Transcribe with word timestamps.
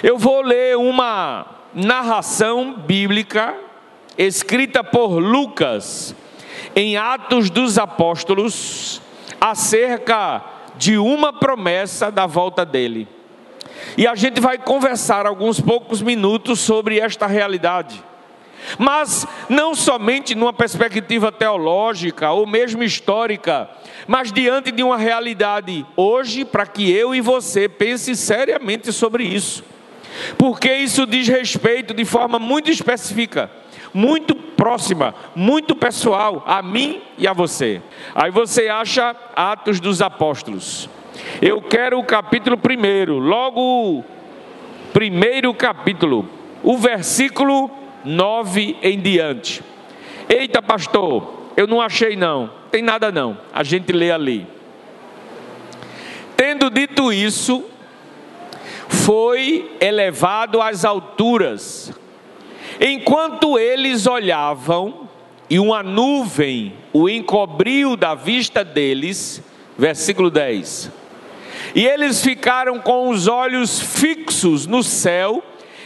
Eu 0.00 0.16
vou 0.16 0.42
ler 0.42 0.76
uma 0.76 1.44
narração 1.74 2.74
bíblica 2.74 3.52
escrita 4.16 4.84
por 4.84 5.18
Lucas 5.18 6.14
em 6.76 6.96
Atos 6.96 7.50
dos 7.50 7.78
Apóstolos 7.78 9.02
acerca 9.40 10.44
de 10.76 10.96
uma 10.98 11.32
promessa 11.32 12.12
da 12.12 12.26
volta 12.26 12.64
dele. 12.64 13.08
E 13.96 14.06
a 14.06 14.14
gente 14.14 14.40
vai 14.40 14.56
conversar 14.56 15.26
alguns 15.26 15.60
poucos 15.60 16.00
minutos 16.00 16.60
sobre 16.60 17.00
esta 17.00 17.26
realidade. 17.26 18.00
Mas 18.78 19.26
não 19.48 19.74
somente 19.74 20.32
numa 20.36 20.52
perspectiva 20.52 21.32
teológica 21.32 22.30
ou 22.30 22.46
mesmo 22.46 22.84
histórica, 22.84 23.68
mas 24.06 24.30
diante 24.30 24.70
de 24.70 24.84
uma 24.84 24.96
realidade 24.96 25.84
hoje, 25.96 26.44
para 26.44 26.66
que 26.66 26.88
eu 26.88 27.12
e 27.16 27.20
você 27.20 27.68
pense 27.68 28.14
seriamente 28.14 28.92
sobre 28.92 29.24
isso. 29.24 29.64
Porque 30.36 30.72
isso 30.72 31.06
diz 31.06 31.28
respeito 31.28 31.94
de 31.94 32.04
forma 32.04 32.38
muito 32.38 32.70
específica, 32.70 33.50
muito 33.92 34.34
próxima, 34.34 35.14
muito 35.34 35.74
pessoal 35.74 36.42
a 36.46 36.62
mim 36.62 37.00
e 37.16 37.26
a 37.26 37.32
você. 37.32 37.80
Aí 38.14 38.30
você 38.30 38.68
acha 38.68 39.14
Atos 39.34 39.80
dos 39.80 40.02
Apóstolos. 40.02 40.88
Eu 41.40 41.60
quero 41.60 41.98
o 41.98 42.04
capítulo 42.04 42.56
primeiro, 42.56 43.18
logo 43.18 44.04
primeiro 44.92 45.52
capítulo, 45.54 46.28
o 46.62 46.76
versículo 46.76 47.70
9 48.04 48.76
em 48.82 48.98
diante. 49.00 49.62
Eita, 50.28 50.60
pastor, 50.60 51.50
eu 51.56 51.66
não 51.66 51.80
achei 51.80 52.16
não, 52.16 52.50
tem 52.70 52.82
nada 52.82 53.10
não. 53.10 53.38
A 53.52 53.62
gente 53.62 53.92
lê 53.92 54.10
ali. 54.10 54.46
Tendo 56.36 56.70
dito 56.70 57.12
isso, 57.12 57.64
foi 58.88 59.76
elevado 59.80 60.60
às 60.60 60.84
alturas. 60.84 61.92
Enquanto 62.80 63.58
eles 63.58 64.06
olhavam, 64.06 65.08
e 65.50 65.58
uma 65.58 65.82
nuvem 65.82 66.74
o 66.92 67.08
encobriu 67.08 67.96
da 67.96 68.14
vista 68.14 68.64
deles, 68.64 69.42
versículo 69.78 70.30
10. 70.30 70.90
E 71.74 71.86
eles 71.86 72.22
ficaram 72.22 72.78
com 72.80 73.08
os 73.08 73.26
olhos 73.26 73.80
fixos 73.80 74.66
no 74.66 74.82
céu, 74.82 75.42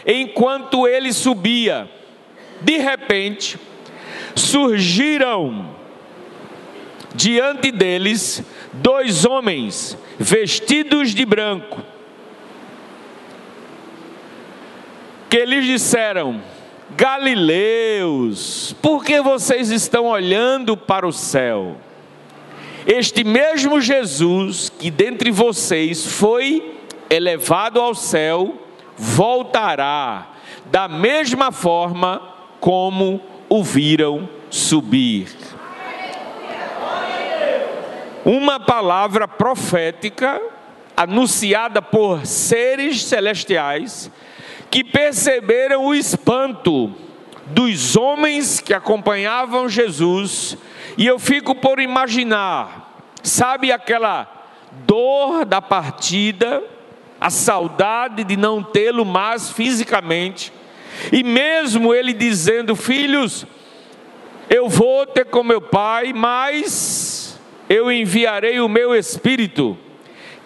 enquanto 0.07 0.87
ele 0.87 1.13
subia. 1.13 1.89
De 2.61 2.77
repente, 2.79 3.59
surgiram 4.35 5.71
diante 7.15 7.71
deles 7.71 8.43
dois 8.73 9.25
homens 9.25 9.97
vestidos 10.19 11.15
de 11.15 11.25
branco, 11.25 11.83
que 15.33 15.47
lhes 15.47 15.65
disseram: 15.65 16.43
Galileus, 16.91 18.77
por 18.83 19.03
que 19.03 19.19
vocês 19.23 19.71
estão 19.71 20.05
olhando 20.05 20.77
para 20.77 21.09
o 21.09 21.13
céu? 21.13 21.79
Este 22.87 23.25
mesmo 23.25 23.81
Jesus 23.81 24.69
que 24.69 24.91
dentre 24.91 25.31
vocês 25.31 26.05
foi 26.05 26.79
elevado 27.09 27.81
ao 27.81 27.95
céu, 27.95 28.61
voltará 28.95 30.33
da 30.67 30.87
mesma 30.87 31.51
forma 31.51 32.21
como 32.61 33.19
o 33.49 33.65
viram 33.65 34.29
subir. 34.51 35.29
Uma 38.23 38.61
palavra 38.61 39.27
profética 39.27 40.43
anunciada 40.95 41.81
por 41.81 42.27
seres 42.27 43.03
celestiais 43.03 44.11
que 44.73 44.83
perceberam 44.83 45.85
o 45.85 45.95
espanto 45.95 46.91
dos 47.49 47.95
homens 47.95 48.59
que 48.59 48.73
acompanhavam 48.73 49.69
Jesus 49.69 50.57
e 50.97 51.07
eu 51.07 51.19
fico 51.19 51.55
por 51.55 51.79
imaginar, 51.79 53.07
sabe 53.23 53.71
aquela 53.71 54.27
dor 54.87 55.45
da 55.45 55.61
partida, 55.61 56.63
a 57.21 57.29
saudade 57.29 58.25
de 58.25 58.35
não 58.35 58.63
tê-lo 58.63 59.05
mais 59.05 59.51
fisicamente, 59.51 60.51
e 61.13 61.23
mesmo 61.23 61.93
ele 61.93 62.15
dizendo: 62.15 62.75
Filhos, 62.75 63.45
eu 64.49 64.71
vou 64.71 65.07
ter 65.07 65.27
com 65.27 65.45
meu 65.45 65.61
pai, 65.61 66.15
mas 66.15 67.39
eu 67.69 67.93
enviarei 67.93 68.59
o 68.59 68.71
meu 68.71 68.95
espírito, 68.95 69.77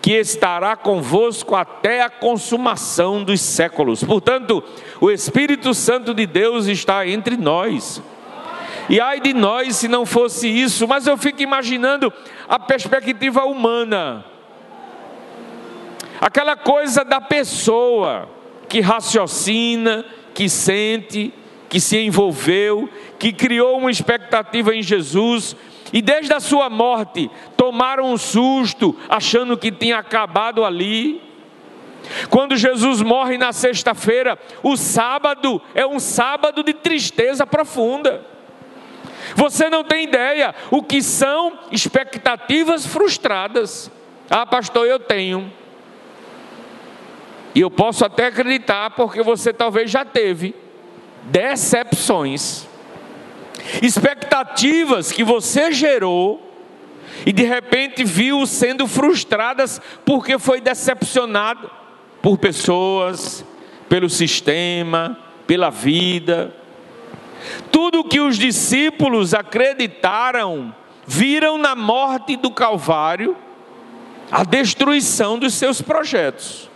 que 0.06 0.12
estará 0.12 0.76
convosco 0.76 1.56
até 1.56 2.00
a 2.00 2.08
consumação 2.08 3.24
dos 3.24 3.40
séculos. 3.40 4.04
Portanto, 4.04 4.62
o 5.00 5.10
Espírito 5.10 5.74
Santo 5.74 6.14
de 6.14 6.24
Deus 6.26 6.66
está 6.66 7.04
entre 7.08 7.36
nós. 7.36 8.00
E 8.88 9.00
ai 9.00 9.20
de 9.20 9.34
nós 9.34 9.74
se 9.74 9.88
não 9.88 10.06
fosse 10.06 10.46
isso, 10.46 10.86
mas 10.86 11.08
eu 11.08 11.16
fico 11.16 11.42
imaginando 11.42 12.12
a 12.48 12.56
perspectiva 12.56 13.46
humana. 13.46 14.24
Aquela 16.20 16.54
coisa 16.54 17.04
da 17.04 17.20
pessoa 17.20 18.28
que 18.68 18.80
raciocina, 18.80 20.04
que 20.32 20.48
sente, 20.48 21.34
que 21.68 21.80
se 21.80 21.98
envolveu, 21.98 22.88
que 23.18 23.32
criou 23.32 23.76
uma 23.76 23.90
expectativa 23.90 24.72
em 24.72 24.84
Jesus 24.84 25.56
e 25.92 26.02
desde 26.02 26.32
a 26.32 26.41
sua 26.41 26.69
morte 26.69 27.30
tomaram 27.56 28.12
um 28.12 28.16
susto, 28.16 28.97
achando 29.08 29.56
que 29.56 29.70
tinha 29.70 29.98
acabado 29.98 30.64
ali. 30.64 31.22
Quando 32.30 32.56
Jesus 32.56 33.02
morre 33.02 33.36
na 33.36 33.52
sexta-feira, 33.52 34.38
o 34.62 34.76
sábado 34.76 35.60
é 35.74 35.86
um 35.86 35.98
sábado 35.98 36.62
de 36.62 36.72
tristeza 36.72 37.47
profunda. 37.47 38.24
Você 39.34 39.69
não 39.69 39.82
tem 39.82 40.04
ideia 40.04 40.54
o 40.70 40.82
que 40.82 41.02
são 41.02 41.58
expectativas 41.72 42.86
frustradas. 42.86 43.91
Ah, 44.30 44.47
pastor, 44.47 44.86
eu 44.86 45.00
tenho. 45.00 45.53
E 47.54 47.60
eu 47.60 47.70
posso 47.70 48.04
até 48.04 48.26
acreditar, 48.26 48.91
porque 48.91 49.22
você 49.22 49.53
talvez 49.53 49.91
já 49.91 50.04
teve 50.04 50.54
decepções, 51.24 52.68
expectativas 53.82 55.12
que 55.12 55.25
você 55.25 55.72
gerou 55.72 56.43
e 57.25 57.32
de 57.32 57.43
repente 57.43 58.04
viu 58.04 58.47
sendo 58.47 58.87
frustradas 58.87 59.81
porque 60.04 60.38
foi 60.38 60.60
decepcionado 60.60 61.71
por 62.22 62.38
pessoas, 62.38 63.44
pelo 63.88 64.09
sistema, 64.09 65.19
pela 65.47 65.71
vida. 65.71 66.54
Tudo 67.71 68.04
que 68.04 68.21
os 68.21 68.37
discípulos 68.37 69.34
acreditaram, 69.34 70.75
viram 71.06 71.56
na 71.59 71.75
morte 71.75 72.37
do 72.37 72.50
Calvário 72.50 73.37
a 74.31 74.43
destruição 74.43 75.38
dos 75.38 75.54
seus 75.54 75.81
projetos. 75.81 76.69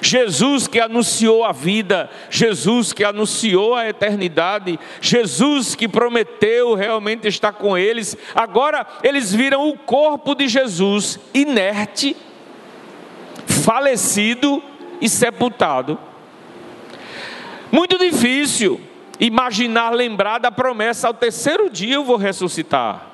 Jesus 0.00 0.66
que 0.66 0.80
anunciou 0.80 1.44
a 1.44 1.52
vida, 1.52 2.10
Jesus 2.30 2.92
que 2.92 3.04
anunciou 3.04 3.74
a 3.74 3.88
eternidade, 3.88 4.78
Jesus 5.00 5.74
que 5.74 5.88
prometeu 5.88 6.74
realmente 6.74 7.28
estar 7.28 7.52
com 7.52 7.76
eles, 7.76 8.16
agora 8.34 8.86
eles 9.02 9.32
viram 9.32 9.68
o 9.68 9.76
corpo 9.76 10.34
de 10.34 10.48
Jesus 10.48 11.18
inerte, 11.34 12.16
falecido 13.46 14.62
e 15.00 15.08
sepultado. 15.08 15.98
Muito 17.70 17.98
difícil 17.98 18.80
imaginar, 19.20 19.90
lembrar 19.90 20.38
da 20.38 20.50
promessa: 20.50 21.08
ao 21.08 21.14
terceiro 21.14 21.68
dia 21.68 21.96
eu 21.96 22.04
vou 22.04 22.16
ressuscitar. 22.16 23.06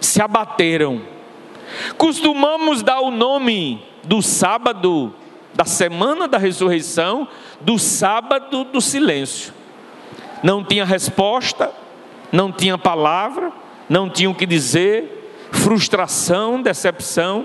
Se 0.00 0.22
abateram. 0.22 1.02
Costumamos 1.96 2.82
dar 2.82 3.00
o 3.00 3.10
nome 3.10 3.84
do 4.02 4.22
sábado, 4.22 5.14
da 5.60 5.64
semana 5.66 6.26
da 6.26 6.38
ressurreição, 6.38 7.28
do 7.60 7.78
sábado 7.78 8.64
do 8.64 8.80
silêncio. 8.80 9.52
Não 10.42 10.64
tinha 10.64 10.86
resposta, 10.86 11.70
não 12.32 12.50
tinha 12.50 12.78
palavra, 12.78 13.52
não 13.86 14.08
tinha 14.08 14.30
o 14.30 14.34
que 14.34 14.46
dizer, 14.46 15.50
frustração, 15.52 16.62
decepção. 16.62 17.44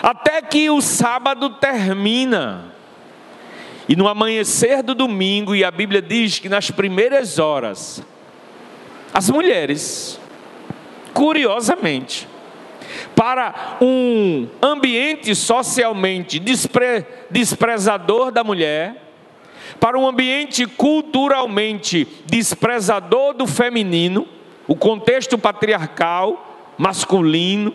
Até 0.00 0.40
que 0.42 0.70
o 0.70 0.80
sábado 0.80 1.50
termina. 1.50 2.72
E 3.88 3.96
no 3.96 4.06
amanhecer 4.06 4.80
do 4.80 4.94
domingo, 4.94 5.56
e 5.56 5.64
a 5.64 5.72
Bíblia 5.72 6.00
diz 6.00 6.38
que 6.38 6.48
nas 6.48 6.70
primeiras 6.70 7.40
horas, 7.40 8.00
as 9.12 9.28
mulheres, 9.28 10.20
curiosamente, 11.12 12.28
para 13.14 13.78
um 13.80 14.48
ambiente 14.62 15.34
socialmente 15.34 16.38
despre, 16.38 17.04
desprezador 17.30 18.30
da 18.30 18.44
mulher, 18.44 19.10
para 19.78 19.98
um 19.98 20.06
ambiente 20.06 20.66
culturalmente 20.66 22.06
desprezador 22.26 23.34
do 23.34 23.46
feminino, 23.46 24.26
o 24.66 24.74
contexto 24.74 25.38
patriarcal, 25.38 26.74
masculino. 26.76 27.74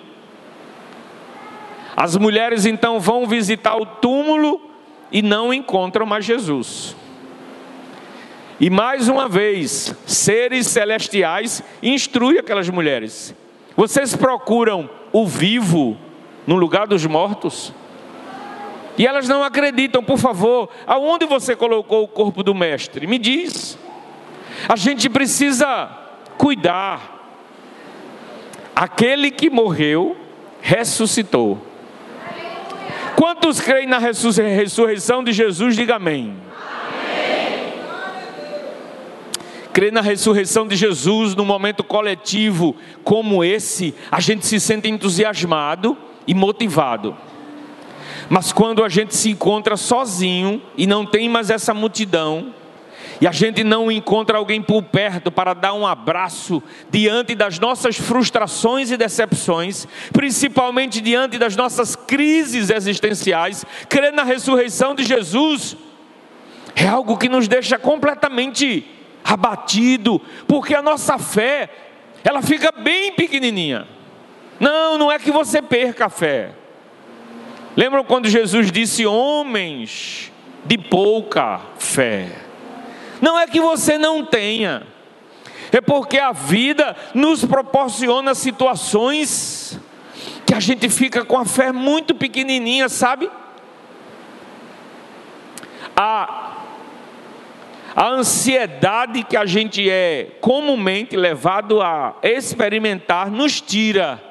As 1.96 2.18
mulheres 2.18 2.66
então 2.66 3.00
vão 3.00 3.26
visitar 3.26 3.76
o 3.76 3.86
túmulo 3.86 4.62
e 5.12 5.22
não 5.22 5.54
encontram 5.54 6.06
mais 6.06 6.26
Jesus. 6.26 6.96
E 8.60 8.70
mais 8.70 9.10
uma 9.10 9.28
vez, 9.28 9.94
seres 10.06 10.68
celestiais 10.68 11.62
instruem 11.84 12.40
aquelas 12.40 12.70
mulheres: 12.70 13.36
vocês 13.76 14.16
procuram 14.16 14.90
o 15.18 15.26
vivo 15.26 15.98
no 16.46 16.56
lugar 16.56 16.88
dos 16.88 17.06
mortos? 17.06 17.74
E 18.98 19.08
elas 19.08 19.30
não 19.30 19.44
acreditam, 19.44 20.04
por 20.04 20.18
favor, 20.18 20.70
aonde 20.86 21.26
você 21.26 21.56
colocou 21.56 22.04
o 22.04 22.08
corpo 22.08 22.44
do 22.44 22.54
mestre? 22.54 23.08
Me 23.08 23.18
diz. 23.18 23.78
A 24.68 24.76
gente 24.76 25.10
precisa 25.10 25.90
cuidar. 26.38 27.14
Aquele 28.76 29.32
que 29.32 29.50
morreu 29.50 30.18
ressuscitou. 30.62 31.62
Quantos 33.16 33.62
creem 33.62 33.88
na 33.88 33.98
ressurreição 33.98 35.24
de 35.24 35.32
Jesus? 35.32 35.78
Diga 35.78 35.96
amém. 35.96 36.36
Crer 39.76 39.92
na 39.92 40.00
ressurreição 40.00 40.66
de 40.66 40.74
Jesus 40.74 41.36
num 41.36 41.44
momento 41.44 41.84
coletivo 41.84 42.78
como 43.04 43.44
esse, 43.44 43.94
a 44.10 44.22
gente 44.22 44.48
se 44.48 44.58
sente 44.58 44.88
entusiasmado 44.88 45.98
e 46.26 46.34
motivado. 46.34 47.14
Mas 48.30 48.54
quando 48.54 48.86
a 48.86 48.88
gente 48.88 49.14
se 49.14 49.32
encontra 49.32 49.76
sozinho 49.76 50.62
e 50.78 50.88
não 50.88 51.06
tem 51.06 51.28
mais 51.28 51.50
essa 51.50 51.74
multidão, 51.74 52.54
e 53.20 53.28
a 53.28 53.34
gente 53.34 53.66
não 53.66 53.92
encontra 53.92 54.38
alguém 54.38 54.62
por 54.62 54.82
perto 54.82 55.30
para 55.30 55.54
dar 55.54 55.74
um 55.74 55.86
abraço 55.86 56.64
diante 56.90 57.36
das 57.36 57.60
nossas 57.60 57.98
frustrações 57.98 58.92
e 58.92 58.96
decepções, 58.96 59.86
principalmente 60.14 61.02
diante 61.02 61.38
das 61.38 61.58
nossas 61.58 61.98
crises 61.98 62.70
existenciais, 62.70 63.66
crer 63.90 64.14
na 64.14 64.24
ressurreição 64.24 64.96
de 64.96 65.04
Jesus 65.04 65.76
é 66.78 66.88
algo 66.88 67.18
que 67.18 67.28
nos 67.28 67.48
deixa 67.48 67.78
completamente 67.78 68.95
abatido, 69.26 70.22
porque 70.48 70.76
a 70.76 70.82
nossa 70.84 71.18
fé, 71.18 71.70
ela 72.24 72.44
fica 72.44 72.72
bem 72.72 73.14
pequenininha. 73.14 73.88
Não, 74.60 74.98
não 74.98 75.12
é 75.12 75.18
que 75.18 75.32
você 75.32 75.62
perca 75.62 76.06
a 76.06 76.10
fé. 76.10 76.52
Lembram 77.76 78.04
quando 78.04 78.30
Jesus 78.30 78.72
disse: 78.72 79.06
homens 79.06 80.32
de 80.64 80.78
pouca 80.78 81.60
fé? 81.80 82.32
Não 83.20 83.40
é 83.40 83.48
que 83.48 83.60
você 83.60 83.98
não 83.98 84.24
tenha, 84.24 84.84
é 85.72 85.82
porque 85.82 86.20
a 86.20 86.32
vida 86.32 86.96
nos 87.14 87.44
proporciona 87.44 88.36
situações 88.36 89.80
que 90.46 90.54
a 90.54 90.60
gente 90.60 90.88
fica 90.90 91.26
com 91.26 91.38
a 91.38 91.46
fé 91.46 91.72
muito 91.72 92.14
pequenininha, 92.14 92.88
sabe? 92.88 93.30
A, 95.96 96.45
a 97.96 98.10
ansiedade 98.10 99.24
que 99.24 99.38
a 99.38 99.46
gente 99.46 99.90
é 99.90 100.32
comumente 100.42 101.16
levado 101.16 101.82
a 101.82 102.16
experimentar 102.22 103.32
nos 103.32 103.62
tira 103.62 104.22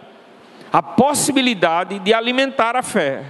a 0.70 0.82
possibilidade 0.82 1.98
de 2.00 2.12
alimentar 2.12 2.76
a 2.76 2.82
fé. 2.82 3.24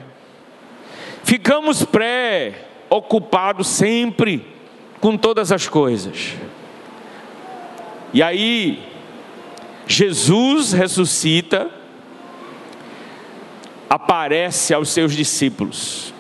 Ficamos 1.22 1.84
pré-ocupados 1.84 3.68
sempre 3.68 4.44
com 5.00 5.16
todas 5.16 5.52
as 5.52 5.68
coisas. 5.68 6.34
E 8.12 8.22
aí, 8.22 8.82
Jesus 9.86 10.72
ressuscita, 10.72 11.70
aparece 13.88 14.74
aos 14.74 14.88
seus 14.88 15.12
discípulos. 15.14 16.12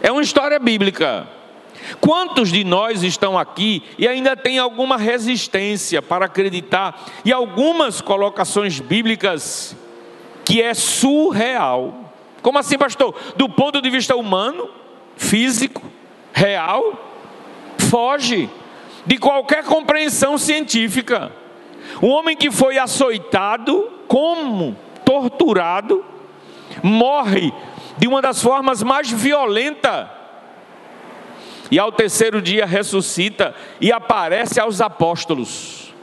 É 0.00 0.12
uma 0.12 0.22
história 0.22 0.58
bíblica. 0.58 1.39
Quantos 2.00 2.50
de 2.50 2.64
nós 2.64 3.02
estão 3.02 3.38
aqui 3.38 3.82
e 3.98 4.06
ainda 4.06 4.36
tem 4.36 4.58
alguma 4.58 4.96
resistência 4.96 6.00
para 6.00 6.26
acreditar 6.26 7.04
em 7.24 7.32
algumas 7.32 8.00
colocações 8.00 8.80
bíblicas 8.80 9.76
que 10.44 10.60
é 10.60 10.74
surreal? 10.74 12.12
Como 12.42 12.58
assim, 12.58 12.78
pastor? 12.78 13.14
Do 13.36 13.48
ponto 13.48 13.82
de 13.82 13.90
vista 13.90 14.16
humano, 14.16 14.68
físico, 15.16 15.82
real? 16.32 17.10
foge 17.90 18.48
de 19.04 19.18
qualquer 19.18 19.64
compreensão 19.64 20.38
científica. 20.38 21.32
Um 22.00 22.08
homem 22.10 22.36
que 22.36 22.50
foi 22.50 22.78
açoitado, 22.78 23.90
como 24.06 24.76
torturado, 25.04 26.04
morre 26.82 27.52
de 27.98 28.06
uma 28.06 28.22
das 28.22 28.40
formas 28.40 28.82
mais 28.82 29.10
violentas. 29.10 30.06
E 31.70 31.78
ao 31.78 31.92
terceiro 31.92 32.42
dia 32.42 32.66
ressuscita 32.66 33.54
e 33.80 33.92
aparece 33.92 34.58
aos 34.58 34.80
apóstolos. 34.80 35.94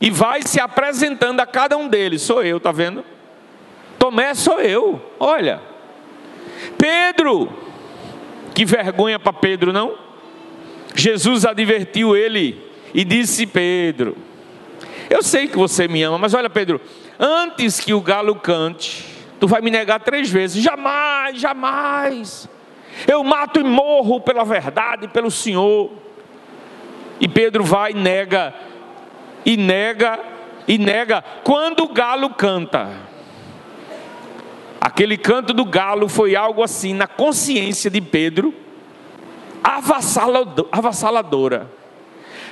E 0.00 0.10
vai 0.10 0.42
se 0.42 0.60
apresentando 0.60 1.40
a 1.40 1.46
cada 1.46 1.76
um 1.76 1.88
deles. 1.88 2.22
Sou 2.22 2.42
eu, 2.42 2.60
tá 2.60 2.70
vendo? 2.70 3.04
Tomé 3.98 4.34
sou 4.34 4.60
eu. 4.60 5.00
Olha. 5.18 5.60
Pedro. 6.76 7.50
Que 8.54 8.64
vergonha 8.64 9.18
para 9.18 9.32
Pedro, 9.32 9.72
não? 9.72 9.96
Jesus 10.94 11.44
advertiu 11.44 12.16
ele 12.16 12.60
e 12.92 13.04
disse: 13.04 13.46
Pedro, 13.46 14.16
eu 15.08 15.22
sei 15.22 15.46
que 15.46 15.56
você 15.56 15.86
me 15.86 16.02
ama, 16.02 16.18
mas 16.18 16.34
olha, 16.34 16.50
Pedro, 16.50 16.80
antes 17.18 17.78
que 17.78 17.94
o 17.94 18.00
galo 18.00 18.34
cante, 18.34 19.04
tu 19.38 19.46
vai 19.46 19.60
me 19.60 19.70
negar 19.70 20.00
três 20.00 20.28
vezes. 20.28 20.62
Jamais, 20.62 21.40
jamais. 21.40 22.48
Eu 23.06 23.22
mato 23.22 23.60
e 23.60 23.64
morro 23.64 24.20
pela 24.20 24.44
verdade, 24.44 25.08
pelo 25.08 25.30
Senhor. 25.30 25.92
E 27.20 27.28
Pedro 27.28 27.64
vai 27.64 27.92
e 27.92 27.94
nega, 27.94 28.54
e 29.44 29.56
nega, 29.56 30.20
e 30.66 30.78
nega. 30.78 31.22
Quando 31.42 31.84
o 31.84 31.92
galo 31.92 32.30
canta, 32.30 32.90
aquele 34.80 35.16
canto 35.16 35.52
do 35.52 35.64
galo 35.64 36.08
foi 36.08 36.36
algo 36.36 36.62
assim 36.62 36.94
na 36.94 37.06
consciência 37.06 37.90
de 37.90 38.00
Pedro 38.00 38.54
avassaladora. 40.72 41.70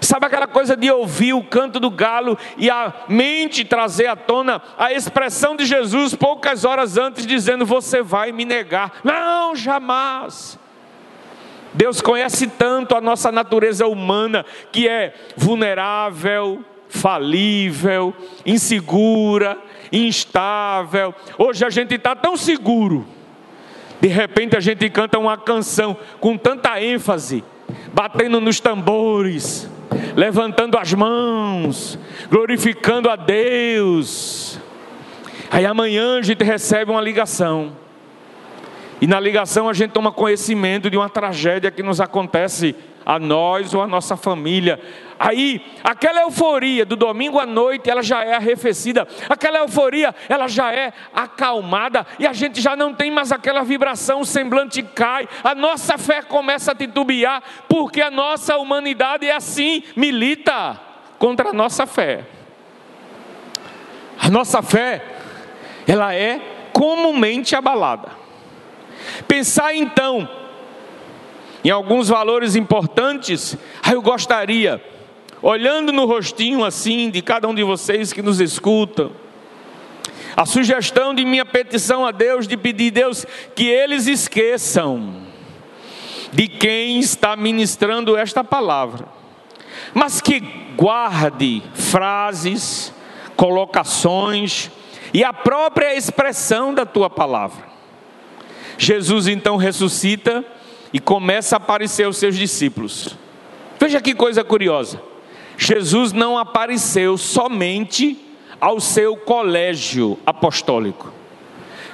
Sabe 0.00 0.26
aquela 0.26 0.46
coisa 0.46 0.76
de 0.76 0.90
ouvir 0.90 1.32
o 1.32 1.43
canto 1.43 1.81
do 1.81 1.90
galo 1.90 2.38
e 2.56 2.70
a 2.70 2.93
mente 3.08 3.64
trazer 3.64 4.06
à 4.06 4.16
tona 4.16 4.62
a 4.78 4.93
expressão 4.93 5.56
de 5.56 5.64
Jesus 5.64 6.14
poucas 6.14 6.64
horas 6.64 6.96
antes, 6.96 7.26
dizendo: 7.26 7.64
Você 7.66 8.02
vai 8.02 8.32
me 8.32 8.44
negar. 8.44 9.00
Não, 9.02 9.54
jamais. 9.54 10.58
Deus 11.75 12.00
conhece 12.00 12.46
tanto 12.46 12.96
a 12.96 13.00
nossa 13.00 13.31
natureza 13.31 13.86
humana, 13.86 14.46
que 14.72 14.88
é 14.88 15.15
vulnerável, 15.36 16.65
falível, 16.88 18.15
insegura, 18.46 19.58
instável. 19.93 21.15
Hoje 21.36 21.65
a 21.65 21.70
gente 21.70 21.94
está 21.94 22.15
tão 22.15 22.36
seguro 22.36 23.06
de 24.00 24.08
repente 24.08 24.56
a 24.56 24.60
gente 24.60 24.88
canta 24.91 25.19
uma 25.19 25.36
canção 25.36 25.96
com 26.20 26.36
tanta 26.36 26.81
ênfase, 26.82 27.43
batendo 27.93 28.41
nos 28.41 28.60
tambores, 28.60 29.69
levantando 30.17 30.79
as 30.79 30.94
mãos, 30.94 31.99
glorificando 32.31 33.11
a 33.11 33.17
Deus. 33.17 34.58
Aí 35.51 35.67
amanhã 35.67 36.19
a 36.19 36.23
gente 36.23 36.43
recebe 36.43 36.91
uma 36.91 37.03
ligação. 37.03 37.77
E 38.99 39.06
na 39.06 39.20
ligação 39.20 39.69
a 39.69 39.75
gente 39.75 39.91
toma 39.91 40.11
conhecimento 40.11 40.89
de 40.89 40.96
uma 40.96 41.11
tragédia 41.11 41.70
que 41.70 41.82
nos 41.82 42.01
acontece 42.01 42.75
a 43.06 43.20
nós 43.20 43.72
ou 43.72 43.81
a 43.81 43.86
nossa 43.86 44.17
família. 44.17 44.81
Aí, 45.17 45.65
aquela 45.84 46.22
euforia 46.22 46.84
do 46.84 46.96
domingo 46.96 47.39
à 47.39 47.46
noite, 47.46 47.89
ela 47.89 48.03
já 48.03 48.25
é 48.25 48.34
arrefecida, 48.34 49.06
aquela 49.29 49.60
euforia, 49.60 50.13
ela 50.29 50.48
já 50.48 50.75
é 50.75 50.93
acalmada, 51.15 52.05
e 52.19 52.27
a 52.27 52.32
gente 52.32 52.60
já 52.60 52.75
não 52.75 52.93
tem 52.93 53.10
mais 53.10 53.31
aquela 53.31 53.63
vibração, 53.63 54.20
o 54.20 54.27
semblante 54.27 54.82
cai, 54.82 55.29
a 55.44 55.55
nossa 55.55 55.96
fé 55.96 56.20
começa 56.20 56.72
a 56.72 56.75
titubear, 56.75 57.43
porque 57.69 58.03
a 58.03 58.10
nossa 58.10 58.58
humanidade 58.58 59.25
é 59.25 59.36
assim, 59.36 59.84
milita 59.94 60.79
contra 61.19 61.51
a 61.51 61.53
nossa 61.53 61.86
fé. 61.86 62.25
A 64.20 64.29
nossa 64.29 64.60
fé, 64.60 65.03
ela 65.86 66.13
é 66.15 66.41
comumente 66.72 67.55
abalada. 67.55 68.10
Pensar 69.29 69.75
então 69.75 70.29
em 71.67 71.70
alguns 71.70 72.08
valores 72.08 72.55
importantes, 72.55 73.58
aí 73.82 73.94
eu 73.94 74.01
gostaria, 74.01 74.81
olhando 75.43 75.93
no 75.93 76.06
rostinho 76.06 76.65
assim 76.65 77.11
de 77.11 77.20
cada 77.20 77.49
um 77.49 77.55
de 77.55 77.65
vocês 77.65 78.13
que 78.13 78.23
nos 78.23 78.39
escutam, 78.39 79.11
a 80.37 80.46
sugestão 80.46 81.13
de 81.13 81.25
minha 81.25 81.44
petição 81.44 82.06
a 82.06 82.13
Deus, 82.13 82.46
de 82.46 82.56
pedir 82.56 82.93
a 82.93 82.94
Deus 82.94 83.27
que 83.56 83.67
eles 83.67 84.06
esqueçam 84.06 85.23
de 86.32 86.46
quem 86.46 87.01
está 87.01 87.35
ministrando 87.35 88.17
esta 88.17 88.44
palavra, 88.44 89.08
mas 89.93 90.20
que 90.20 90.39
guarde 90.77 91.65
frases, 91.75 92.94
colocações 93.35 94.70
e 95.13 95.25
a 95.25 95.32
própria 95.32 95.96
expressão 95.96 96.73
da 96.73 96.87
tua 96.87 97.11
palavra. 97.11 97.67
Jesus 98.79 99.27
então 99.27 99.56
ressuscita 99.56 100.44
e 100.96 100.98
começa 100.98 101.56
a 101.56 101.58
aparecer 101.58 102.05
aos 102.05 102.17
seus 102.17 102.34
discípulos. 102.34 103.19
Veja 103.79 104.00
que 104.00 104.15
coisa 104.15 104.43
curiosa. 104.43 104.98
Jesus 105.58 106.10
não 106.10 106.38
apareceu 106.38 107.19
somente 107.19 108.17
ao 108.58 108.81
seu 108.81 109.15
colégio 109.15 110.19
apostólico. 110.24 111.12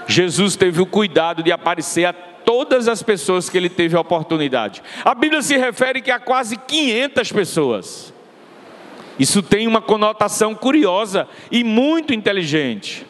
Jesus 0.06 0.54
teve 0.54 0.80
o 0.80 0.86
cuidado 0.86 1.42
de 1.42 1.50
aparecer 1.50 2.04
a 2.04 2.12
todas 2.12 2.86
as 2.86 3.02
pessoas 3.02 3.50
que 3.50 3.58
ele 3.58 3.68
teve 3.68 3.96
a 3.96 4.00
oportunidade. 4.00 4.80
A 5.04 5.16
Bíblia 5.16 5.42
se 5.42 5.56
refere 5.56 6.00
que 6.00 6.12
há 6.12 6.20
quase 6.20 6.56
500 6.56 7.32
pessoas. 7.32 8.14
Isso 9.18 9.42
tem 9.42 9.66
uma 9.66 9.82
conotação 9.82 10.54
curiosa 10.54 11.26
e 11.50 11.64
muito 11.64 12.14
inteligente. 12.14 13.04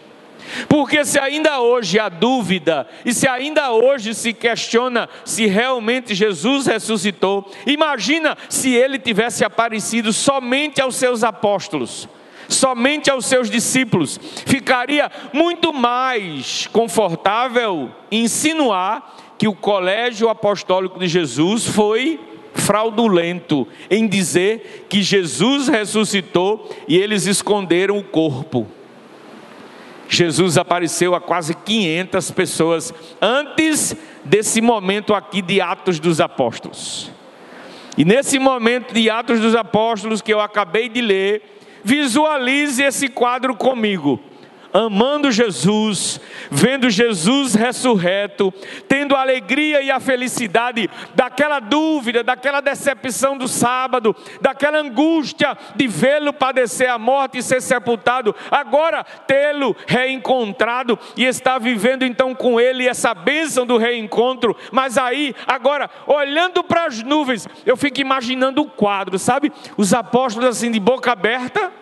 Porque 0.69 1.05
se 1.05 1.19
ainda 1.19 1.61
hoje 1.61 1.99
há 1.99 2.09
dúvida, 2.09 2.87
e 3.05 3.13
se 3.13 3.29
ainda 3.29 3.73
hoje 3.73 4.15
se 4.15 4.33
questiona 4.33 5.09
se 5.25 5.47
realmente 5.47 6.15
Jesus 6.15 6.67
ressuscitou, 6.67 7.51
imagina 7.67 8.37
se 8.49 8.75
ele 8.75 8.99
tivesse 8.99 9.45
aparecido 9.45 10.13
somente 10.13 10.81
aos 10.81 10.97
seus 10.97 11.25
apóstolos, 11.25 12.09
somente 12.49 13.11
aos 13.11 13.27
seus 13.27 13.51
discípulos. 13.51 14.19
Ficaria 14.47 15.11
muito 15.33 15.73
mais 15.73 16.67
confortável 16.69 17.91
insinuar 18.11 19.17
que 19.39 19.49
o 19.49 19.55
colégio 19.55 20.29
apostólico 20.29 20.99
de 20.99 21.09
Jesus 21.09 21.67
foi 21.67 22.21
fraudulento 22.55 23.67
em 23.91 24.07
dizer 24.07 24.87
que 24.89 25.03
Jesus 25.03 25.69
ressuscitou 25.69 26.71
e 26.87 26.97
eles 26.97 27.27
esconderam 27.27 27.99
o 27.99 28.05
corpo. 28.05 28.67
Jesus 30.13 30.59
apareceu 30.59 31.15
a 31.15 31.21
quase 31.23 31.55
500 31.55 32.31
pessoas 32.33 32.93
antes 33.19 33.97
desse 34.23 34.61
momento 34.61 35.15
aqui 35.15 35.41
de 35.41 35.59
Atos 35.59 35.99
dos 35.99 36.21
Apóstolos. 36.21 37.11
E 37.97 38.05
nesse 38.05 38.39
momento 38.39 38.93
de 38.93 39.09
Atos 39.09 39.41
dos 39.41 39.57
Apóstolos 39.57 40.21
que 40.21 40.31
eu 40.31 40.39
acabei 40.39 40.91
de 40.91 41.01
ler, 41.01 41.43
visualize 41.83 42.83
esse 42.83 43.09
quadro 43.09 43.57
comigo 43.57 44.21
amando 44.73 45.31
Jesus, 45.31 46.21
vendo 46.51 46.89
Jesus 46.89 47.55
ressurreto, 47.55 48.53
tendo 48.89 49.15
a 49.15 49.21
alegria 49.21 49.83
e 49.83 49.91
a 49.91 50.01
felicidade 50.01 50.89
daquela 51.15 51.61
dúvida, 51.61 52.23
daquela 52.23 52.61
decepção 52.61 53.37
do 53.37 53.47
sábado, 53.47 54.17
daquela 54.41 54.79
angústia 54.79 55.57
de 55.77 55.87
vê-lo 55.87 56.33
padecer 56.33 56.89
a 56.89 56.99
morte 56.99 57.39
e 57.39 57.43
ser 57.43 57.61
sepultado, 57.61 58.35
agora 58.51 59.05
tê-lo 59.05 59.77
reencontrado 59.87 60.99
e 61.17 61.25
estar 61.25 61.59
vivendo 61.59 62.05
então 62.05 62.35
com 62.35 62.61
ele 62.61 62.89
essa 62.89 63.15
bênção 63.15 63.67
do 63.67 63.77
reencontro, 63.77 64.57
mas 64.71 64.97
aí, 64.97 65.35
agora, 65.47 65.91
olhando 66.07 66.65
para 66.65 66.87
as 66.87 67.03
nuvens, 67.03 67.47
eu 67.67 67.77
fico 67.77 68.01
imaginando 68.01 68.63
o 68.63 68.71
quadro, 68.71 69.19
sabe? 69.19 69.53
Os 69.77 69.93
apóstolos 69.93 70.49
assim 70.49 70.71
de 70.71 70.81
boca 70.81 71.13
aberta, 71.13 71.73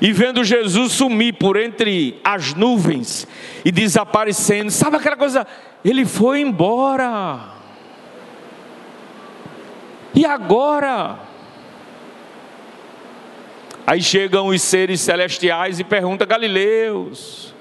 e 0.00 0.12
vendo 0.12 0.42
Jesus 0.42 0.92
sumir 0.92 1.34
por 1.34 1.56
entre 1.56 2.18
as 2.24 2.54
nuvens 2.54 3.26
e 3.64 3.70
desaparecendo, 3.70 4.70
sabe 4.70 4.96
aquela 4.96 5.16
coisa? 5.16 5.46
Ele 5.84 6.04
foi 6.04 6.40
embora. 6.40 7.40
E 10.14 10.24
agora? 10.24 11.18
Aí 13.86 14.02
chegam 14.02 14.48
os 14.48 14.62
seres 14.62 15.00
celestiais 15.00 15.80
e 15.80 15.84
perguntam: 15.84 16.26
Galileus, 16.26 17.54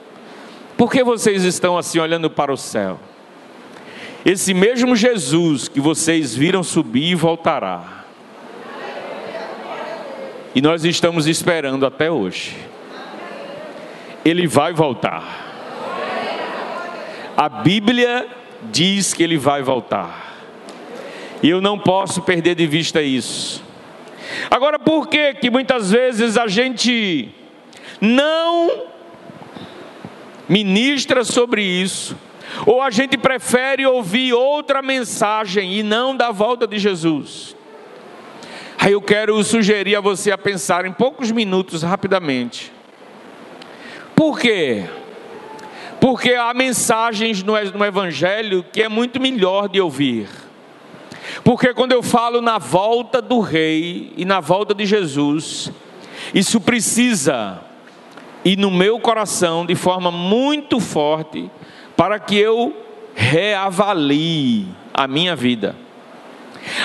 por 0.77 0.91
que 0.91 1.03
vocês 1.03 1.43
estão 1.43 1.77
assim 1.77 1.99
olhando 1.99 2.29
para 2.29 2.53
o 2.53 2.57
céu? 2.57 2.99
Esse 4.25 4.53
mesmo 4.53 4.95
Jesus 4.95 5.67
que 5.67 5.79
vocês 5.79 6.35
viram 6.35 6.61
subir 6.61 7.15
voltará 7.15 7.98
e 10.55 10.61
nós 10.61 10.83
estamos 10.83 11.27
esperando 11.27 11.85
até 11.85 12.09
hoje. 12.09 12.55
Ele 14.25 14.47
vai 14.47 14.73
voltar. 14.73 15.47
A 17.37 17.47
Bíblia 17.47 18.27
diz 18.71 19.13
que 19.13 19.23
ele 19.23 19.37
vai 19.37 19.61
voltar. 19.61 20.37
E 21.41 21.49
eu 21.49 21.61
não 21.61 21.79
posso 21.79 22.21
perder 22.21 22.55
de 22.55 22.67
vista 22.67 23.01
isso. 23.01 23.63
Agora, 24.51 24.77
por 24.77 25.07
que 25.07 25.35
que 25.35 25.49
muitas 25.49 25.91
vezes 25.91 26.37
a 26.37 26.47
gente 26.47 27.29
não 28.01 28.87
ministra 30.47 31.23
sobre 31.23 31.61
isso? 31.63 32.17
Ou 32.65 32.81
a 32.81 32.89
gente 32.89 33.17
prefere 33.17 33.85
ouvir 33.85 34.33
outra 34.33 34.81
mensagem 34.81 35.75
e 35.75 35.83
não 35.83 36.15
da 36.15 36.31
volta 36.31 36.67
de 36.67 36.77
Jesus? 36.77 37.55
Aí 38.81 38.93
eu 38.93 39.01
quero 39.01 39.43
sugerir 39.43 39.97
a 39.97 39.99
você 39.99 40.31
a 40.31 40.37
pensar 40.37 40.85
em 40.85 40.93
poucos 40.93 41.31
minutos, 41.31 41.83
rapidamente. 41.83 42.71
Por 44.15 44.39
quê? 44.39 44.85
Porque 45.99 46.33
há 46.33 46.53
mensagens 46.53 47.43
no 47.43 47.57
Evangelho 47.85 48.63
que 48.71 48.81
é 48.81 48.87
muito 48.87 49.19
melhor 49.19 49.67
de 49.67 49.81
ouvir. 49.81 50.29
Porque 51.43 51.73
quando 51.73 51.91
eu 51.91 52.01
falo 52.01 52.39
na 52.39 52.57
volta 52.57 53.21
do 53.21 53.41
Rei 53.41 54.13
e 54.15 54.23
na 54.23 54.39
volta 54.39 54.73
de 54.73 54.85
Jesus, 54.85 55.69
isso 56.33 56.61
precisa 56.61 57.61
ir 58.45 58.57
no 58.57 58.71
meu 58.71 58.97
coração 58.97 59.65
de 59.65 59.75
forma 59.75 60.09
muito 60.09 60.79
forte 60.79 61.51
para 61.97 62.17
que 62.17 62.37
eu 62.37 62.73
reavalie 63.13 64.69
a 64.93 65.05
minha 65.05 65.35
vida. 65.35 65.75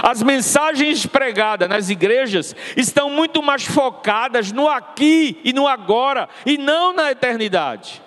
As 0.02 0.22
mensagens 0.22 1.06
pregadas 1.06 1.68
nas 1.68 1.90
igrejas 1.90 2.54
estão 2.76 3.10
muito 3.10 3.42
mais 3.42 3.64
focadas 3.64 4.52
no 4.52 4.68
aqui 4.68 5.40
e 5.44 5.52
no 5.52 5.66
agora 5.66 6.28
e 6.44 6.58
não 6.58 6.92
na 6.94 7.10
eternidade. 7.10 8.02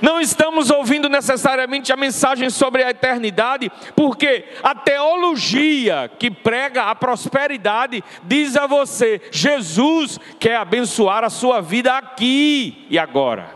Não 0.00 0.20
estamos 0.20 0.70
ouvindo 0.70 1.08
necessariamente 1.08 1.92
a 1.92 1.96
mensagem 1.96 2.48
sobre 2.50 2.82
a 2.82 2.90
eternidade, 2.90 3.70
porque 3.94 4.46
a 4.62 4.74
teologia 4.74 6.10
que 6.18 6.30
prega 6.30 6.84
a 6.84 6.94
prosperidade 6.94 8.02
diz 8.22 8.56
a 8.56 8.66
você: 8.66 9.20
Jesus 9.30 10.18
quer 10.38 10.56
abençoar 10.56 11.24
a 11.24 11.30
sua 11.30 11.60
vida 11.60 11.96
aqui 11.96 12.86
e 12.88 12.98
agora. 12.98 13.54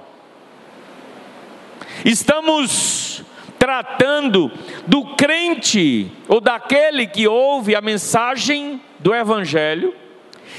Estamos 2.05 3.08
tratando 3.59 4.51
do 4.87 5.15
crente 5.17 6.11
ou 6.29 6.41
daquele 6.41 7.07
que 7.07 7.27
ouve 7.27 7.75
a 7.75 7.81
mensagem 7.81 8.81
do 8.99 9.15
Evangelho 9.15 9.95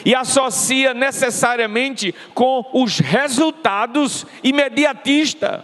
e 0.05 0.15
associa 0.15 0.93
necessariamente 0.93 2.13
com 2.33 2.65
os 2.73 2.99
resultados 2.99 4.25
imediatistas. 4.43 5.61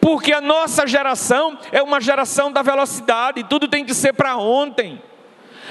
Porque 0.00 0.32
a 0.32 0.40
nossa 0.40 0.86
geração 0.86 1.58
é 1.70 1.82
uma 1.82 2.00
geração 2.00 2.52
da 2.52 2.62
velocidade, 2.62 3.44
tudo 3.44 3.68
tem 3.68 3.84
que 3.84 3.94
ser 3.94 4.12
para 4.12 4.36
ontem. 4.36 5.00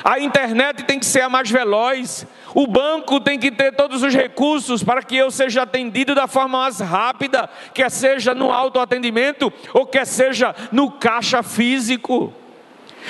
A 0.04 0.20
internet 0.20 0.84
tem 0.84 1.00
que 1.00 1.06
ser 1.06 1.22
a 1.22 1.30
mais 1.30 1.50
veloz. 1.50 2.26
O 2.54 2.68
banco 2.68 3.20
tem 3.20 3.40
que 3.40 3.52
ter 3.52 3.74
todos 3.74 4.04
os 4.04 4.14
recursos 4.14 4.84
para 4.84 5.04
que 5.04 5.16
eu 5.16 5.32
seja 5.32 5.64
atendido 5.64 6.14
da 6.14 6.28
forma 6.28 6.60
mais 6.60 6.80
rápida, 6.80 7.50
quer 7.74 7.90
seja 7.90 8.34
no 8.34 8.52
autoatendimento 8.52 9.52
ou 9.74 9.86
quer 9.86 10.06
seja 10.06 10.56
no 10.72 10.92
caixa 10.92 11.42
físico. 11.44 12.34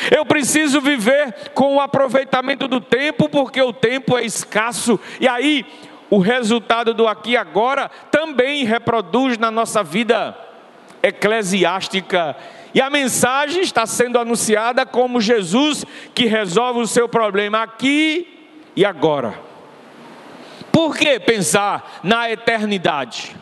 Eu 0.10 0.26
preciso 0.26 0.80
viver 0.80 1.52
com 1.54 1.76
o 1.76 1.82
aproveitamento 1.82 2.68
do 2.68 2.80
tempo, 2.80 3.28
porque 3.28 3.62
o 3.62 3.74
tempo 3.74 4.18
é 4.18 4.24
escasso. 4.24 5.00
E 5.20 5.28
aí, 5.28 5.66
o 6.10 6.20
resultado 6.20 6.94
do 6.94 7.08
aqui 7.08 7.32
e 7.32 7.38
agora 7.38 7.90
também 8.10 8.64
reproduz 8.64 9.38
na 9.38 9.50
nossa 9.52 9.84
vida 9.84 10.38
eclesiástica 11.02 12.36
e 12.74 12.82
a 12.82 12.90
mensagem 12.90 13.62
está 13.62 13.86
sendo 13.86 14.18
anunciada 14.18 14.86
como 14.86 15.20
Jesus 15.22 15.86
que 16.14 16.26
resolve 16.26 16.80
o 16.80 16.88
seu 16.88 17.08
problema 17.08 17.62
aqui 17.62 18.50
e 18.76 18.86
agora. 18.86 19.38
Por 20.72 20.96
que 20.96 21.20
pensar 21.20 22.00
na 22.04 22.32
eternidade? 22.32 23.36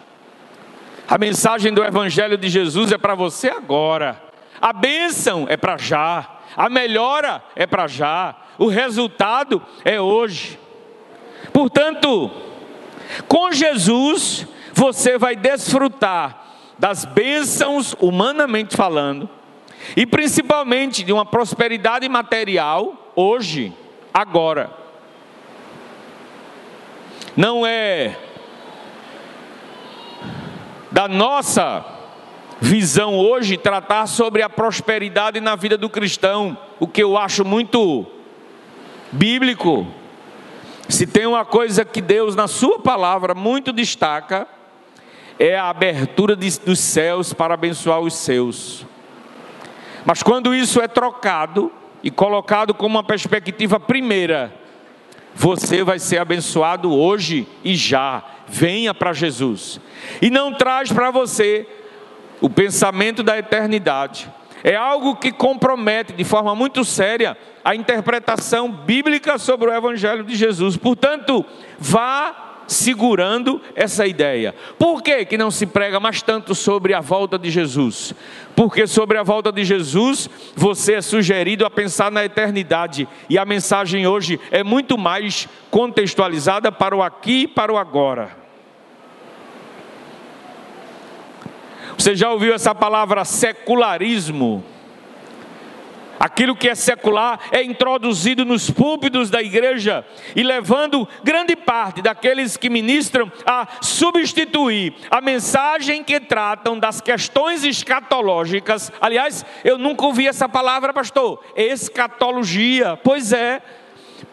A 1.08 1.18
mensagem 1.18 1.74
do 1.74 1.84
Evangelho 1.84 2.38
de 2.38 2.50
Jesus 2.50 2.92
é 2.92 2.98
para 2.98 3.16
você 3.16 3.50
agora. 3.50 4.22
A 4.60 4.74
bênção 4.74 5.46
é 5.48 5.56
para 5.56 5.78
já. 5.78 6.38
A 6.56 6.70
melhora 6.70 7.44
é 7.56 7.66
para 7.66 7.88
já. 7.88 8.36
O 8.58 8.68
resultado 8.68 9.62
é 9.86 10.02
hoje. 10.02 10.60
Portanto, 11.54 12.32
com 13.28 13.52
Jesus, 13.52 14.46
você 14.74 15.18
vai 15.18 15.36
desfrutar 15.36 16.49
das 16.80 17.04
bênçãos, 17.04 17.94
humanamente 18.00 18.76
falando, 18.76 19.30
e 19.96 20.06
principalmente 20.06 21.04
de 21.04 21.12
uma 21.12 21.26
prosperidade 21.26 22.08
material, 22.08 23.12
hoje, 23.16 23.74
agora. 24.14 24.72
Não 27.36 27.66
é 27.66 28.18
da 30.92 31.08
nossa 31.08 31.86
visão 32.60 33.18
hoje 33.18 33.58
tratar 33.58 34.08
sobre 34.08 34.42
a 34.42 34.50
prosperidade 34.50 35.40
na 35.40 35.56
vida 35.56 35.78
do 35.78 35.90
cristão, 35.90 36.58
o 36.80 36.88
que 36.88 37.04
eu 37.04 37.18
acho 37.18 37.46
muito 37.46 38.06
bíblico. 39.12 39.86
Se 40.88 41.06
tem 41.06 41.26
uma 41.26 41.46
coisa 41.46 41.86
que 41.86 42.02
Deus, 42.02 42.36
na 42.36 42.48
Sua 42.48 42.80
palavra, 42.80 43.36
muito 43.36 43.72
destaca, 43.72 44.48
é 45.40 45.58
a 45.58 45.70
abertura 45.70 46.36
de, 46.36 46.60
dos 46.60 46.80
céus 46.80 47.34
para 47.34 47.54
abençoar 47.54 48.02
os 48.02 48.14
seus. 48.14 48.86
Mas 50.06 50.22
quando 50.22 50.54
isso 50.54 50.82
é 50.82 50.88
trocado 50.88 51.72
e 52.04 52.12
colocado 52.12 52.74
como 52.74 52.96
uma 52.96 53.04
perspectiva 53.04 53.80
primeira, 53.80 54.54
você 55.34 55.84
vai 55.84 55.98
ser 55.98 56.18
abençoado 56.18 56.94
hoje 56.94 57.48
e 57.64 57.74
já. 57.76 58.24
Venha 58.48 58.94
para 58.94 59.14
Jesus. 59.14 59.80
E 60.22 60.30
não 60.30 60.54
traz 60.54 60.92
para 60.92 61.12
você 61.12 61.68
o 62.42 62.50
pensamento 62.50 63.24
da 63.24 63.38
eternidade. 63.38 64.30
É 64.64 64.76
algo 64.76 65.16
que 65.16 65.32
compromete 65.32 66.14
de 66.14 66.24
forma 66.24 66.54
muito 66.54 66.84
séria 66.84 67.38
a 67.64 67.76
interpretação 67.76 68.70
bíblica 68.70 69.38
sobre 69.38 69.70
o 69.70 69.74
Evangelho 69.74 70.24
de 70.24 70.36
Jesus. 70.36 70.76
Portanto, 70.76 71.46
vá 71.78 72.49
segurando 72.70 73.62
essa 73.76 74.06
ideia. 74.06 74.56
Por 74.78 75.02
que, 75.02 75.26
que 75.26 75.38
não 75.38 75.52
se 75.52 75.66
prega 75.66 76.00
mais 76.00 76.22
tanto 76.22 76.54
sobre 76.56 76.94
a 76.94 77.02
volta 77.02 77.38
de 77.38 77.50
Jesus? 77.50 78.14
Porque 78.56 78.88
sobre 78.88 79.18
a 79.18 79.24
volta 79.24 79.52
de 79.52 79.64
Jesus, 79.64 80.30
você 80.56 80.96
é 80.96 81.02
sugerido 81.02 81.66
a 81.66 81.70
pensar 81.70 82.12
na 82.12 82.24
eternidade. 82.24 83.08
E 83.30 83.38
a 83.38 83.46
mensagem 83.46 84.06
hoje 84.08 84.40
é 84.52 84.64
muito 84.64 84.98
mais 84.98 85.48
contextualizada 85.72 86.72
para 86.72 86.96
o 86.96 87.04
aqui 87.04 87.42
e 87.42 87.48
para 87.48 87.74
o 87.74 87.78
agora. 87.78 88.38
Você 91.98 92.16
já 92.16 92.32
ouviu 92.32 92.54
essa 92.54 92.74
palavra 92.74 93.26
secularismo? 93.26 94.64
Aquilo 96.20 96.56
que 96.56 96.68
é 96.68 96.76
secular 96.76 97.40
é 97.52 97.64
introduzido 97.64 98.44
nos 98.44 98.70
púlpitos 98.70 99.30
da 99.30 99.42
igreja 99.42 100.06
e 100.36 100.44
levando 100.44 101.08
grande 101.24 101.56
parte 101.56 102.02
daqueles 102.02 102.58
que 102.58 102.70
ministram 102.70 103.32
a 103.46 103.68
substituir 103.82 104.94
a 105.10 105.22
mensagem 105.22 106.04
que 106.04 106.20
tratam 106.20 106.78
das 106.78 107.00
questões 107.00 107.64
escatológicas. 107.64 108.92
Aliás, 109.00 109.46
eu 109.64 109.78
nunca 109.78 110.06
ouvi 110.06 110.28
essa 110.28 110.50
palavra, 110.50 110.94
pastor. 110.94 111.42
Escatologia. 111.56 113.00
Pois 113.02 113.32
é, 113.32 113.62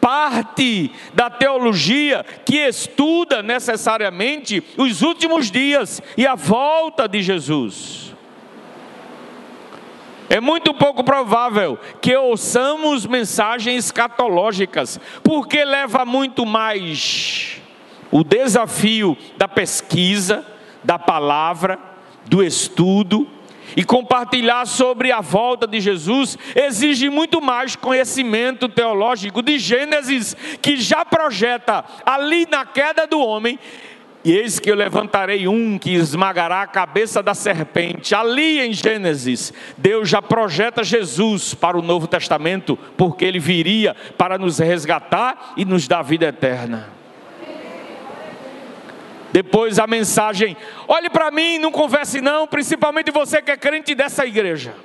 parte 0.01 0.91
da 1.13 1.29
teologia 1.29 2.25
que 2.45 2.57
estuda 2.57 3.41
necessariamente 3.41 4.63
os 4.77 5.01
últimos 5.01 5.49
dias 5.49 6.01
e 6.17 6.27
a 6.27 6.35
volta 6.35 7.07
de 7.07 7.21
Jesus. 7.21 8.06
É 10.29 10.41
muito 10.41 10.73
pouco 10.73 11.03
provável 11.03 11.79
que 12.01 12.15
ouçamos 12.15 13.05
mensagens 13.05 13.85
escatológicas, 13.85 14.99
porque 15.23 15.63
leva 15.63 16.03
muito 16.03 16.45
mais 16.45 17.61
o 18.11 18.23
desafio 18.23 19.17
da 19.37 19.47
pesquisa, 19.47 20.45
da 20.83 20.99
palavra, 20.99 21.79
do 22.25 22.43
estudo, 22.43 23.27
e 23.75 23.83
compartilhar 23.83 24.65
sobre 24.65 25.11
a 25.11 25.21
volta 25.21 25.67
de 25.67 25.79
Jesus 25.79 26.37
exige 26.55 27.09
muito 27.09 27.41
mais 27.41 27.75
conhecimento 27.75 28.67
teológico 28.67 29.41
de 29.41 29.59
Gênesis, 29.59 30.35
que 30.61 30.77
já 30.77 31.05
projeta 31.05 31.85
ali 32.05 32.47
na 32.49 32.65
queda 32.65 33.05
do 33.05 33.19
homem 33.19 33.59
e 34.27 34.37
eis 34.37 34.59
que 34.59 34.69
eu 34.69 34.75
levantarei 34.75 35.47
um 35.47 35.79
que 35.79 35.93
esmagará 35.93 36.61
a 36.61 36.67
cabeça 36.67 37.23
da 37.23 37.33
serpente. 37.33 38.13
Ali 38.13 38.59
em 38.59 38.73
Gênesis, 38.73 39.53
Deus 39.77 40.09
já 40.09 40.21
projeta 40.21 40.83
Jesus 40.83 41.53
para 41.53 41.77
o 41.77 41.81
Novo 41.81 42.07
Testamento, 42.07 42.77
porque 42.97 43.23
ele 43.23 43.39
viria 43.39 43.95
para 44.17 44.37
nos 44.37 44.59
resgatar 44.59 45.53
e 45.55 45.63
nos 45.63 45.87
dar 45.87 46.01
vida 46.01 46.25
eterna. 46.25 46.89
Depois 49.31 49.79
a 49.79 49.87
mensagem: 49.87 50.57
olhe 50.89 51.09
para 51.09 51.31
mim, 51.31 51.57
não 51.57 51.71
converse 51.71 52.19
não, 52.19 52.45
principalmente 52.45 53.11
você 53.11 53.41
que 53.41 53.51
é 53.51 53.55
crente 53.55 53.95
dessa 53.95 54.25
igreja. 54.25 54.75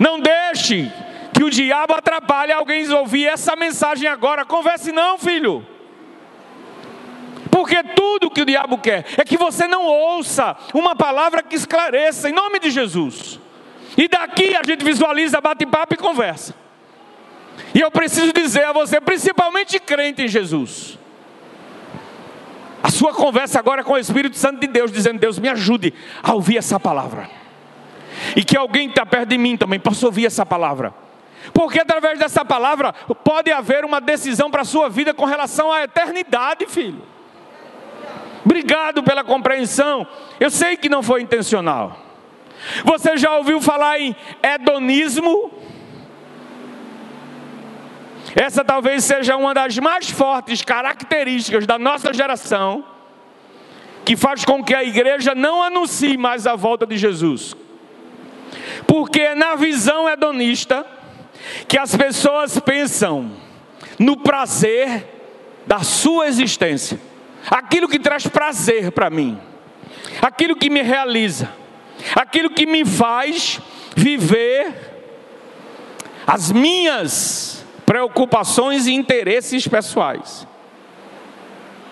Não 0.00 0.18
deixe 0.18 0.90
que 1.34 1.44
o 1.44 1.50
diabo 1.50 1.92
atrapalhe 1.92 2.52
alguém 2.52 2.90
ouvir 2.90 3.26
essa 3.26 3.54
mensagem 3.54 4.08
agora. 4.08 4.46
Converse 4.46 4.92
não, 4.92 5.18
filho. 5.18 5.73
Porque 7.64 7.82
tudo 7.82 8.30
que 8.30 8.42
o 8.42 8.44
diabo 8.44 8.76
quer 8.76 9.06
é 9.16 9.24
que 9.24 9.38
você 9.38 9.66
não 9.66 9.86
ouça 9.86 10.54
uma 10.74 10.94
palavra 10.94 11.42
que 11.42 11.56
esclareça, 11.56 12.28
em 12.28 12.32
nome 12.34 12.58
de 12.58 12.70
Jesus. 12.70 13.40
E 13.96 14.06
daqui 14.06 14.54
a 14.54 14.60
gente 14.62 14.84
visualiza, 14.84 15.40
bate 15.40 15.64
papo 15.64 15.94
e 15.94 15.96
conversa. 15.96 16.54
E 17.74 17.80
eu 17.80 17.90
preciso 17.90 18.34
dizer 18.34 18.64
a 18.64 18.72
você, 18.72 19.00
principalmente 19.00 19.80
crente 19.80 20.20
em 20.20 20.28
Jesus, 20.28 20.98
a 22.82 22.90
sua 22.90 23.14
conversa 23.14 23.60
agora 23.60 23.80
é 23.80 23.84
com 23.84 23.94
o 23.94 23.98
Espírito 23.98 24.36
Santo 24.36 24.60
de 24.60 24.66
Deus, 24.66 24.92
dizendo: 24.92 25.18
Deus, 25.18 25.38
me 25.38 25.48
ajude 25.48 25.94
a 26.22 26.34
ouvir 26.34 26.58
essa 26.58 26.78
palavra. 26.78 27.30
E 28.36 28.44
que 28.44 28.58
alguém 28.58 28.88
que 28.88 28.92
está 28.92 29.06
perto 29.06 29.30
de 29.30 29.38
mim 29.38 29.56
também 29.56 29.80
possa 29.80 30.04
ouvir 30.04 30.26
essa 30.26 30.44
palavra. 30.44 30.92
Porque 31.54 31.80
através 31.80 32.18
dessa 32.18 32.44
palavra 32.44 32.92
pode 32.92 33.50
haver 33.50 33.86
uma 33.86 34.02
decisão 34.02 34.50
para 34.50 34.60
a 34.60 34.66
sua 34.66 34.90
vida 34.90 35.14
com 35.14 35.24
relação 35.24 35.72
à 35.72 35.84
eternidade, 35.84 36.66
filho. 36.66 37.13
Obrigado 38.44 39.02
pela 39.02 39.24
compreensão. 39.24 40.06
Eu 40.38 40.50
sei 40.50 40.76
que 40.76 40.88
não 40.88 41.02
foi 41.02 41.22
intencional. 41.22 41.98
Você 42.84 43.16
já 43.16 43.36
ouviu 43.36 43.60
falar 43.60 43.98
em 43.98 44.14
hedonismo? 44.42 45.50
Essa 48.34 48.64
talvez 48.64 49.04
seja 49.04 49.36
uma 49.36 49.54
das 49.54 49.78
mais 49.78 50.10
fortes 50.10 50.62
características 50.62 51.66
da 51.66 51.78
nossa 51.78 52.12
geração, 52.12 52.84
que 54.04 54.16
faz 54.16 54.44
com 54.44 54.62
que 54.62 54.74
a 54.74 54.84
igreja 54.84 55.34
não 55.34 55.62
anuncie 55.62 56.16
mais 56.16 56.46
a 56.46 56.54
volta 56.54 56.86
de 56.86 56.98
Jesus. 56.98 57.54
Porque 58.86 59.20
é 59.20 59.34
na 59.34 59.54
visão 59.54 60.08
hedonista 60.08 60.84
que 61.68 61.78
as 61.78 61.94
pessoas 61.96 62.58
pensam 62.58 63.30
no 63.98 64.16
prazer 64.16 65.06
da 65.66 65.80
sua 65.80 66.26
existência 66.26 66.98
aquilo 67.50 67.88
que 67.88 67.98
traz 67.98 68.26
prazer 68.26 68.92
para 68.92 69.10
mim, 69.10 69.38
aquilo 70.20 70.56
que 70.56 70.70
me 70.70 70.82
realiza, 70.82 71.48
aquilo 72.14 72.50
que 72.50 72.66
me 72.66 72.84
faz 72.84 73.60
viver 73.96 74.94
as 76.26 76.50
minhas 76.50 77.64
preocupações 77.84 78.86
e 78.86 78.92
interesses 78.92 79.68
pessoais. 79.68 80.46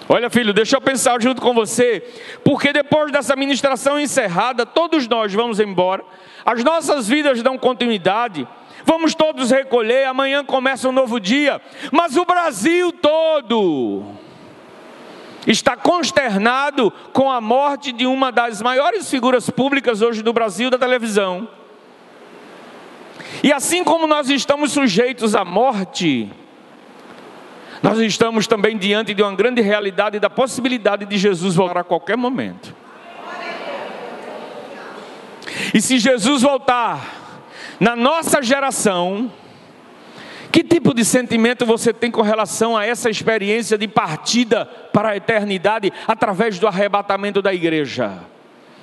Olha, 0.08 0.28
filho, 0.28 0.52
deixa 0.52 0.76
eu 0.76 0.80
pensar 0.80 1.20
junto 1.22 1.40
com 1.40 1.54
você, 1.54 2.00
porque 2.44 2.72
depois 2.72 3.10
dessa 3.12 3.36
ministração 3.36 3.98
encerrada, 3.98 4.66
todos 4.66 5.06
nós 5.08 5.32
vamos 5.32 5.60
embora, 5.60 6.04
as 6.44 6.62
nossas 6.64 7.08
vidas 7.08 7.42
dão 7.42 7.56
continuidade, 7.56 8.46
vamos 8.84 9.14
todos 9.14 9.50
recolher, 9.50 10.06
amanhã 10.06 10.44
começa 10.44 10.88
um 10.88 10.92
novo 10.92 11.20
dia, 11.20 11.62
mas 11.90 12.16
o 12.16 12.24
Brasil 12.24 12.92
todo, 12.92 14.04
está 15.46 15.76
consternado 15.76 16.92
com 17.12 17.30
a 17.30 17.40
morte 17.40 17.92
de 17.92 18.06
uma 18.06 18.30
das 18.30 18.62
maiores 18.62 19.10
figuras 19.10 19.50
públicas 19.50 20.00
hoje 20.00 20.22
do 20.22 20.32
Brasil 20.32 20.70
da 20.70 20.78
televisão. 20.78 21.48
E 23.42 23.52
assim 23.52 23.82
como 23.82 24.06
nós 24.06 24.30
estamos 24.30 24.72
sujeitos 24.72 25.34
à 25.34 25.44
morte, 25.44 26.30
nós 27.82 27.98
estamos 27.98 28.46
também 28.46 28.78
diante 28.78 29.12
de 29.12 29.22
uma 29.22 29.34
grande 29.34 29.60
realidade 29.60 30.20
da 30.20 30.30
possibilidade 30.30 31.04
de 31.04 31.18
Jesus 31.18 31.56
voltar 31.56 31.78
a 31.78 31.84
qualquer 31.84 32.16
momento. 32.16 32.74
E 35.74 35.80
se 35.80 35.98
Jesus 35.98 36.42
voltar 36.42 37.20
na 37.80 37.96
nossa 37.96 38.40
geração, 38.40 39.32
que 40.52 40.62
tipo 40.62 40.92
de 40.92 41.02
sentimento 41.02 41.64
você 41.64 41.94
tem 41.94 42.10
com 42.10 42.20
relação 42.20 42.76
a 42.76 42.84
essa 42.84 43.08
experiência 43.08 43.78
de 43.78 43.88
partida 43.88 44.66
para 44.92 45.08
a 45.08 45.16
eternidade 45.16 45.90
através 46.06 46.58
do 46.58 46.68
arrebatamento 46.68 47.40
da 47.40 47.54
igreja? 47.54 48.18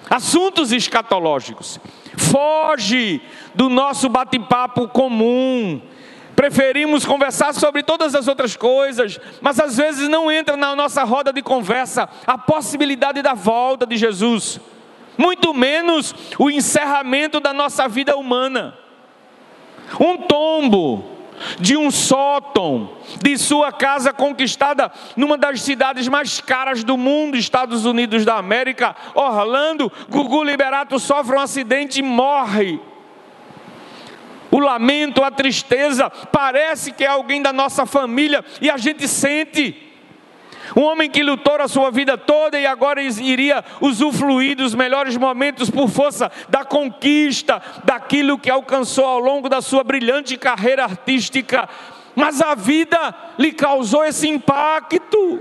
Assuntos 0.10 0.72
escatológicos. 0.72 1.80
Foge 2.18 3.22
do 3.54 3.70
nosso 3.70 4.10
bate-papo 4.10 4.88
comum. 4.88 5.80
Preferimos 6.36 7.06
conversar 7.06 7.54
sobre 7.54 7.84
todas 7.84 8.16
as 8.16 8.28
outras 8.28 8.56
coisas, 8.56 9.20
mas 9.40 9.60
às 9.60 9.78
vezes 9.78 10.10
não 10.10 10.32
entra 10.32 10.58
na 10.58 10.76
nossa 10.76 11.04
roda 11.04 11.32
de 11.32 11.44
conversa 11.44 12.10
a 12.26 12.36
possibilidade 12.36 13.22
da 13.22 13.36
volta 13.36 13.86
de 13.86 13.96
Jesus, 13.96 14.60
muito 15.18 15.54
menos 15.54 16.16
o 16.40 16.50
encerramento 16.50 17.40
da 17.40 17.54
nossa 17.54 17.88
vida 17.88 18.16
humana. 18.16 18.74
Um 20.00 20.18
tombo 20.18 21.19
de 21.60 21.78
um 21.78 21.92
sótão, 21.92 22.98
de 23.22 23.38
sua 23.38 23.72
casa 23.72 24.14
conquistada 24.14 24.92
numa 25.16 25.38
das 25.38 25.62
cidades 25.62 26.08
mais 26.08 26.40
caras 26.42 26.84
do 26.84 26.98
mundo, 26.98 27.38
Estados 27.38 27.86
Unidos 27.86 28.26
da 28.26 28.36
América, 28.36 28.96
Orlando, 29.14 29.92
Gugu 30.10 30.44
Liberato 30.44 31.00
sofre 31.00 31.36
um 31.36 31.40
acidente 31.40 32.00
e 32.00 32.04
morre. 32.04 32.80
O 34.52 34.60
lamento, 34.60 35.24
a 35.24 35.30
tristeza, 35.30 36.10
parece 36.10 36.92
que 36.92 37.04
é 37.04 37.08
alguém 37.08 37.42
da 37.42 37.54
nossa 37.54 37.86
família 37.86 38.44
e 38.62 38.70
a 38.70 38.78
gente 38.78 39.08
sente. 39.08 39.89
Um 40.76 40.84
homem 40.84 41.10
que 41.10 41.24
lutou 41.24 41.56
a 41.56 41.68
sua 41.68 41.92
vida 41.92 42.18
toda 42.18 42.60
e 42.60 42.66
agora 42.66 43.02
iria 43.02 43.64
usufruir 43.82 44.56
dos 44.56 44.76
melhores 44.76 45.18
momentos 45.18 45.70
por 45.70 45.90
força 45.90 46.32
da 46.48 46.64
conquista, 46.64 47.62
daquilo 47.84 48.38
que 48.38 48.50
alcançou 48.50 49.06
ao 49.06 49.20
longo 49.20 49.50
da 49.50 49.62
sua 49.62 49.84
brilhante 49.84 50.38
carreira 50.38 50.84
artística. 50.84 51.68
Mas 52.16 52.42
a 52.42 52.56
vida 52.56 53.14
lhe 53.38 53.52
causou 53.52 54.04
esse 54.04 54.28
impacto. 54.28 55.40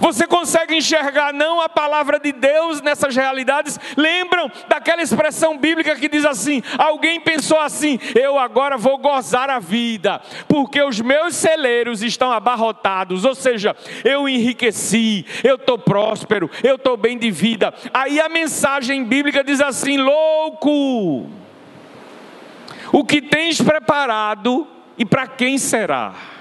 Você 0.00 0.26
consegue 0.26 0.76
enxergar 0.76 1.32
não 1.32 1.60
a 1.60 1.68
palavra 1.68 2.18
de 2.18 2.32
Deus 2.32 2.80
nessas 2.82 3.14
realidades? 3.14 3.78
Lembram 3.96 4.50
daquela 4.68 5.02
expressão 5.02 5.56
bíblica 5.56 5.96
que 5.96 6.08
diz 6.08 6.24
assim: 6.24 6.62
alguém 6.78 7.20
pensou 7.20 7.58
assim, 7.58 7.98
eu 8.14 8.38
agora 8.38 8.76
vou 8.76 8.98
gozar 8.98 9.50
a 9.50 9.58
vida, 9.58 10.20
porque 10.48 10.82
os 10.82 11.00
meus 11.00 11.34
celeiros 11.34 12.02
estão 12.02 12.32
abarrotados, 12.32 13.24
ou 13.24 13.34
seja, 13.34 13.74
eu 14.04 14.28
enriqueci, 14.28 15.24
eu 15.42 15.56
estou 15.56 15.78
próspero, 15.78 16.50
eu 16.62 16.76
estou 16.76 16.96
bem 16.96 17.18
de 17.18 17.30
vida. 17.30 17.72
Aí 17.92 18.20
a 18.20 18.28
mensagem 18.28 19.04
bíblica 19.04 19.42
diz 19.42 19.60
assim: 19.60 19.98
louco, 19.98 21.26
o 22.92 23.04
que 23.04 23.20
tens 23.20 23.60
preparado 23.60 24.66
e 24.98 25.04
para 25.04 25.26
quem 25.26 25.58
será? 25.58 26.35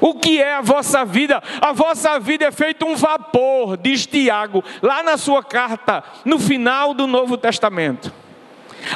O 0.00 0.14
que 0.14 0.40
é 0.40 0.54
a 0.54 0.60
vossa 0.60 1.04
vida? 1.04 1.42
A 1.60 1.72
vossa 1.72 2.18
vida 2.18 2.44
é 2.46 2.50
feito 2.50 2.86
um 2.86 2.94
vapor, 2.94 3.76
diz 3.76 4.06
Tiago, 4.06 4.62
lá 4.82 5.02
na 5.02 5.16
sua 5.16 5.42
carta, 5.42 6.04
no 6.24 6.38
final 6.38 6.94
do 6.94 7.06
Novo 7.06 7.36
Testamento. 7.36 8.12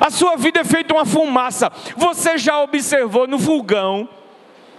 A 0.01 0.11
sua 0.11 0.37
vida 0.37 0.61
é 0.61 0.65
feita 0.65 0.95
uma 0.95 1.05
fumaça. 1.05 1.71
Você 1.97 2.39
já 2.39 2.61
observou 2.61 3.27
no 3.27 3.39
fogão, 3.39 4.09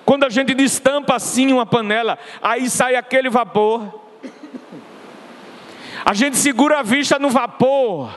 quando 0.05 0.23
a 0.23 0.29
gente 0.29 0.53
destampa 0.53 1.15
assim 1.15 1.51
uma 1.51 1.65
panela, 1.65 2.17
aí 2.41 2.69
sai 2.69 2.95
aquele 2.95 3.29
vapor. 3.29 4.01
A 6.05 6.13
gente 6.13 6.37
segura 6.37 6.79
a 6.79 6.83
vista 6.83 7.17
no 7.17 7.29
vapor, 7.29 8.13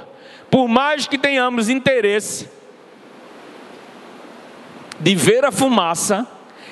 por 0.50 0.66
mais 0.66 1.06
que 1.06 1.18
tenhamos 1.18 1.68
interesse 1.68 2.50
de 4.98 5.14
ver 5.14 5.44
a 5.44 5.52
fumaça, 5.52 6.26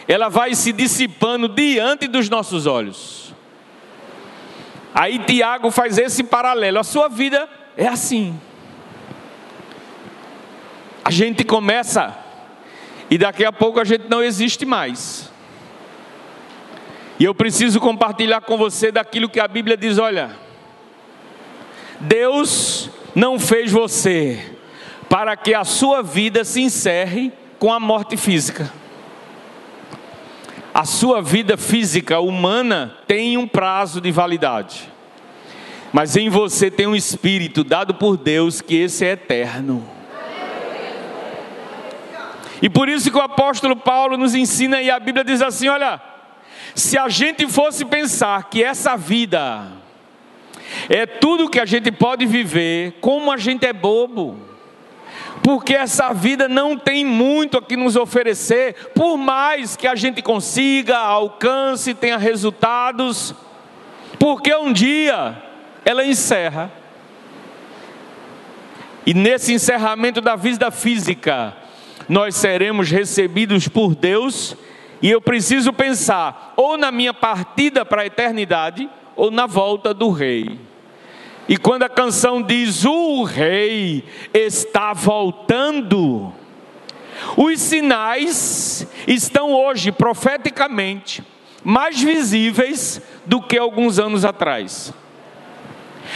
ela 0.07 0.29
vai 0.29 0.55
se 0.55 0.73
dissipando 0.73 1.49
diante 1.49 2.07
dos 2.07 2.29
nossos 2.29 2.67
olhos. 2.67 3.35
Aí 4.95 5.19
Tiago 5.19 5.71
faz 5.71 5.99
esse 5.99 6.23
paralelo. 6.23 6.79
A 6.79 6.85
sua 6.85 7.09
vida 7.09 7.49
é 7.77 7.89
assim. 7.89 8.39
A 11.05 11.11
gente 11.11 11.43
começa 11.45 12.17
e 13.11 13.19
daqui 13.19 13.45
a 13.45 13.53
pouco 13.53 13.81
a 13.81 13.85
gente 13.85 14.09
não 14.09 14.23
existe 14.23 14.65
mais. 14.65 15.31
E 17.19 17.25
eu 17.25 17.35
preciso 17.35 17.81
compartilhar 17.81 18.41
com 18.41 18.57
você 18.57 18.91
daquilo 18.91 19.29
que 19.29 19.41
a 19.41 19.49
Bíblia 19.49 19.77
diz: 19.77 19.99
olha, 19.99 20.37
Deus 22.01 22.91
não 23.15 23.39
fez 23.39 23.71
você 23.71 24.57
para 25.09 25.37
que 25.37 25.55
a 25.55 25.65
sua 25.65 26.03
vida 26.03 26.45
se 26.45 26.61
encerre 26.61 27.33
com 27.59 27.73
a 27.73 27.79
morte 27.79 28.17
física. 28.17 28.73
A 30.75 30.85
sua 30.85 31.23
vida 31.23 31.57
física 31.57 32.19
humana 32.19 32.97
tem 33.07 33.39
um 33.39 33.47
prazo 33.47 34.01
de 34.01 34.11
validade. 34.11 34.91
Mas 35.93 36.17
em 36.17 36.29
você 36.29 36.69
tem 36.69 36.89
um 36.89 36.97
espírito 36.97 37.63
dado 37.63 37.95
por 37.95 38.17
Deus 38.17 38.61
que 38.61 38.75
esse 38.75 39.05
é 39.05 39.13
eterno. 39.13 39.89
E 42.61 42.69
por 42.69 42.89
isso 42.89 43.09
que 43.09 43.17
o 43.17 43.21
apóstolo 43.21 43.77
Paulo 43.77 44.17
nos 44.17 44.35
ensina 44.35 44.83
e 44.83 44.91
a 44.91 44.99
Bíblia 44.99 45.23
diz 45.25 45.41
assim: 45.41 45.69
olha, 45.69 46.03
se 46.75 46.99
a 46.99 47.09
gente 47.09 47.47
fosse 47.47 47.85
pensar 47.85 48.51
que 48.51 48.61
essa 48.61 48.97
vida 48.97 49.71
é 50.89 51.07
tudo 51.07 51.49
que 51.49 51.61
a 51.61 51.65
gente 51.65 51.93
pode 51.93 52.27
viver, 52.27 52.99
como 53.01 53.31
a 53.31 53.37
gente 53.37 53.65
é 53.65 53.73
bobo 53.73 54.54
porque 55.43 55.75
essa 55.75 56.13
vida 56.13 56.49
não 56.49 56.77
tem 56.77 57.05
muito 57.05 57.59
a 57.59 57.63
que 57.63 57.77
nos 57.77 57.97
oferecer, 57.97 58.93
por 58.95 59.17
mais 59.17 59.77
que 59.77 59.87
a 59.87 59.95
gente 59.95 60.23
consiga, 60.23 60.99
alcance, 60.99 61.95
tenha 61.95 62.17
resultados, 62.17 63.35
porque 64.19 64.55
um 64.55 64.73
dia 64.73 65.43
ela 65.85 66.05
encerra. 66.05 66.71
E 69.07 69.13
nesse 69.13 69.53
encerramento 69.53 70.21
da 70.21 70.35
vida 70.35 70.71
física, 70.71 71.55
nós 72.09 72.37
seremos 72.37 72.91
recebidos 72.91 73.69
por 73.69 73.95
Deus, 73.95 74.57
e 75.03 75.11
eu 75.11 75.21
preciso 75.21 75.73
pensar 75.73 76.55
ou 76.57 76.79
na 76.79 76.91
minha 76.91 77.13
partida 77.13 77.85
para 77.85 78.03
a 78.03 78.07
eternidade, 78.07 78.89
ou 79.17 79.31
na 79.31 79.47
volta 79.47 79.93
do 79.93 80.11
Rei. 80.11 80.59
E 81.49 81.59
quando 81.59 81.83
a 81.83 81.89
canção 81.89 82.43
diz 82.43 82.85
o 82.85 83.23
rei 83.23 84.03
está 84.33 84.95
voltando, 84.95 86.33
os 87.37 87.61
sinais 87.61 88.87
estão 89.07 89.53
hoje 89.53 89.93
profeticamente 89.93 91.23
mais 91.63 92.01
visíveis 92.01 93.01
do 93.27 93.43
que 93.43 93.59
alguns 93.59 93.99
anos 93.99 94.25
atrás. 94.25 94.93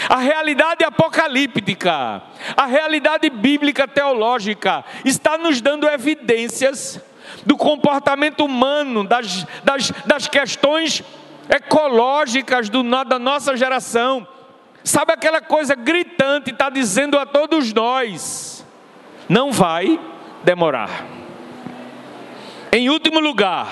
A 0.09 0.17
realidade 0.17 0.85
apocalíptica, 0.85 2.23
a 2.57 2.67
realidade 2.67 3.29
bíblica 3.29 3.87
teológica 3.87 4.85
está 5.05 5.37
nos 5.37 5.61
dando 5.61 5.89
evidências 5.89 7.01
do 7.45 7.57
comportamento 7.57 8.45
humano, 8.45 9.05
das, 9.05 9.47
das, 9.65 9.91
das 10.07 10.27
questões 10.27 11.03
ecológicas 11.51 12.69
do, 12.71 12.83
da 13.05 13.19
nossa 13.19 13.57
geração 13.57 14.27
Sabe 14.89 15.13
aquela 15.13 15.43
coisa 15.43 15.75
gritante, 15.75 16.51
está 16.51 16.71
dizendo 16.71 17.19
a 17.19 17.27
todos 17.27 17.75
nós: 17.75 18.65
não 19.29 19.53
vai 19.53 20.01
demorar. 20.43 21.05
Em 22.73 22.89
último 22.89 23.21
lugar, 23.21 23.69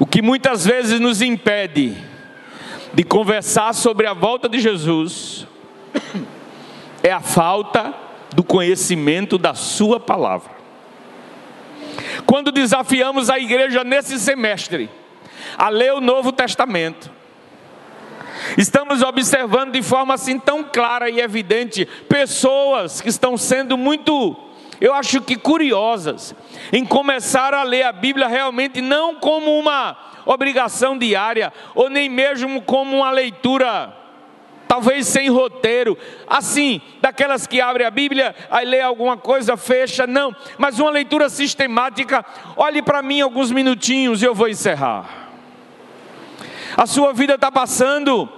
o 0.00 0.06
que 0.06 0.22
muitas 0.22 0.64
vezes 0.64 0.98
nos 0.98 1.20
impede 1.20 1.94
de 2.94 3.04
conversar 3.04 3.74
sobre 3.74 4.06
a 4.06 4.14
volta 4.14 4.48
de 4.48 4.58
Jesus 4.60 5.46
é 7.02 7.12
a 7.12 7.20
falta 7.20 7.92
do 8.34 8.42
conhecimento 8.42 9.36
da 9.36 9.52
Sua 9.52 10.00
palavra. 10.00 10.52
Quando 12.24 12.50
desafiamos 12.50 13.28
a 13.28 13.38
igreja 13.38 13.84
nesse 13.84 14.18
semestre 14.18 14.88
a 15.58 15.68
ler 15.68 15.92
o 15.92 16.00
Novo 16.00 16.32
Testamento, 16.32 17.14
Estamos 18.56 19.02
observando 19.02 19.72
de 19.72 19.82
forma 19.82 20.14
assim 20.14 20.38
tão 20.38 20.62
clara 20.62 21.08
e 21.10 21.20
evidente 21.20 21.86
pessoas 22.08 23.00
que 23.00 23.08
estão 23.08 23.36
sendo 23.36 23.76
muito, 23.76 24.36
eu 24.80 24.94
acho 24.94 25.20
que 25.20 25.36
curiosas, 25.36 26.34
em 26.72 26.84
começar 26.84 27.54
a 27.54 27.62
ler 27.62 27.84
a 27.84 27.92
Bíblia 27.92 28.28
realmente 28.28 28.80
não 28.80 29.14
como 29.14 29.58
uma 29.58 29.96
obrigação 30.24 30.98
diária, 30.98 31.52
ou 31.74 31.88
nem 31.88 32.08
mesmo 32.08 32.60
como 32.62 32.96
uma 32.96 33.10
leitura 33.10 33.94
talvez 34.66 35.06
sem 35.06 35.30
roteiro, 35.30 35.96
assim, 36.26 36.80
daquelas 37.00 37.46
que 37.46 37.60
abre 37.60 37.84
a 37.84 37.90
Bíblia, 37.90 38.34
aí 38.50 38.66
lê 38.66 38.80
alguma 38.80 39.16
coisa, 39.16 39.56
fecha, 39.56 40.06
não, 40.06 40.34
mas 40.58 40.78
uma 40.78 40.90
leitura 40.90 41.28
sistemática. 41.28 42.24
Olhe 42.56 42.82
para 42.82 43.00
mim 43.00 43.20
alguns 43.20 43.50
minutinhos 43.52 44.22
e 44.22 44.24
eu 44.24 44.34
vou 44.34 44.48
encerrar. 44.48 45.25
A 46.76 46.86
sua 46.86 47.12
vida 47.12 47.34
está 47.34 47.50
passando 47.50 48.28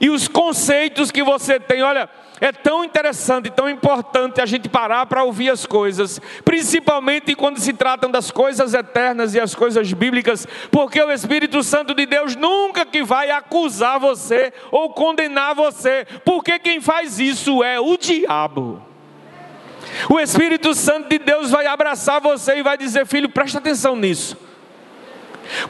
e 0.00 0.08
os 0.10 0.28
conceitos 0.28 1.10
que 1.10 1.22
você 1.22 1.58
tem, 1.58 1.82
olha, 1.82 2.08
é 2.40 2.52
tão 2.52 2.84
interessante, 2.84 3.50
tão 3.50 3.68
importante 3.68 4.40
a 4.40 4.46
gente 4.46 4.68
parar 4.68 5.06
para 5.06 5.24
ouvir 5.24 5.50
as 5.50 5.66
coisas, 5.66 6.20
principalmente 6.44 7.34
quando 7.34 7.58
se 7.58 7.72
tratam 7.72 8.10
das 8.10 8.30
coisas 8.30 8.74
eternas 8.74 9.34
e 9.34 9.40
as 9.40 9.54
coisas 9.54 9.92
bíblicas, 9.92 10.46
porque 10.70 11.02
o 11.02 11.10
Espírito 11.10 11.62
Santo 11.64 11.94
de 11.94 12.06
Deus 12.06 12.36
nunca 12.36 12.86
que 12.86 13.02
vai 13.02 13.30
acusar 13.30 13.98
você 13.98 14.52
ou 14.70 14.90
condenar 14.90 15.54
você, 15.54 16.06
porque 16.24 16.58
quem 16.60 16.80
faz 16.80 17.18
isso 17.18 17.64
é 17.64 17.80
o 17.80 17.96
diabo. 17.96 18.80
O 20.08 20.20
Espírito 20.20 20.74
Santo 20.74 21.08
de 21.08 21.18
Deus 21.18 21.50
vai 21.50 21.66
abraçar 21.66 22.20
você 22.20 22.58
e 22.58 22.62
vai 22.62 22.76
dizer: 22.76 23.06
Filho, 23.06 23.28
presta 23.28 23.58
atenção 23.58 23.96
nisso. 23.96 24.36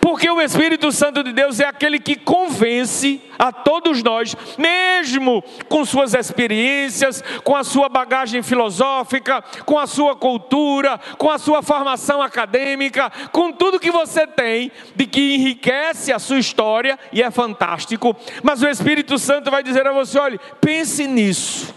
Porque 0.00 0.28
o 0.28 0.40
Espírito 0.40 0.90
Santo 0.92 1.22
de 1.22 1.32
Deus 1.32 1.60
é 1.60 1.66
aquele 1.66 1.98
que 1.98 2.16
convence 2.16 3.20
a 3.38 3.52
todos 3.52 4.02
nós, 4.02 4.36
mesmo 4.56 5.42
com 5.68 5.84
suas 5.84 6.14
experiências, 6.14 7.22
com 7.44 7.54
a 7.54 7.62
sua 7.62 7.88
bagagem 7.88 8.42
filosófica, 8.42 9.42
com 9.64 9.78
a 9.78 9.86
sua 9.86 10.16
cultura, 10.16 10.98
com 11.16 11.30
a 11.30 11.38
sua 11.38 11.62
formação 11.62 12.20
acadêmica, 12.20 13.10
com 13.30 13.52
tudo 13.52 13.78
que 13.78 13.90
você 13.90 14.26
tem, 14.26 14.72
de 14.96 15.06
que 15.06 15.34
enriquece 15.34 16.12
a 16.12 16.18
sua 16.18 16.38
história 16.38 16.98
e 17.12 17.22
é 17.22 17.30
fantástico. 17.30 18.16
Mas 18.42 18.62
o 18.62 18.68
Espírito 18.68 19.18
Santo 19.18 19.50
vai 19.50 19.62
dizer 19.62 19.86
a 19.86 19.92
você: 19.92 20.18
olhe, 20.18 20.40
pense 20.60 21.06
nisso. 21.06 21.74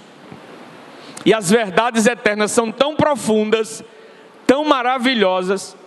E 1.24 1.34
as 1.34 1.52
verdades 1.52 2.08
eternas 2.08 2.52
são 2.52 2.72
tão 2.72 2.96
profundas, 2.96 3.84
tão 4.48 4.66
maravilhosas 4.66 5.78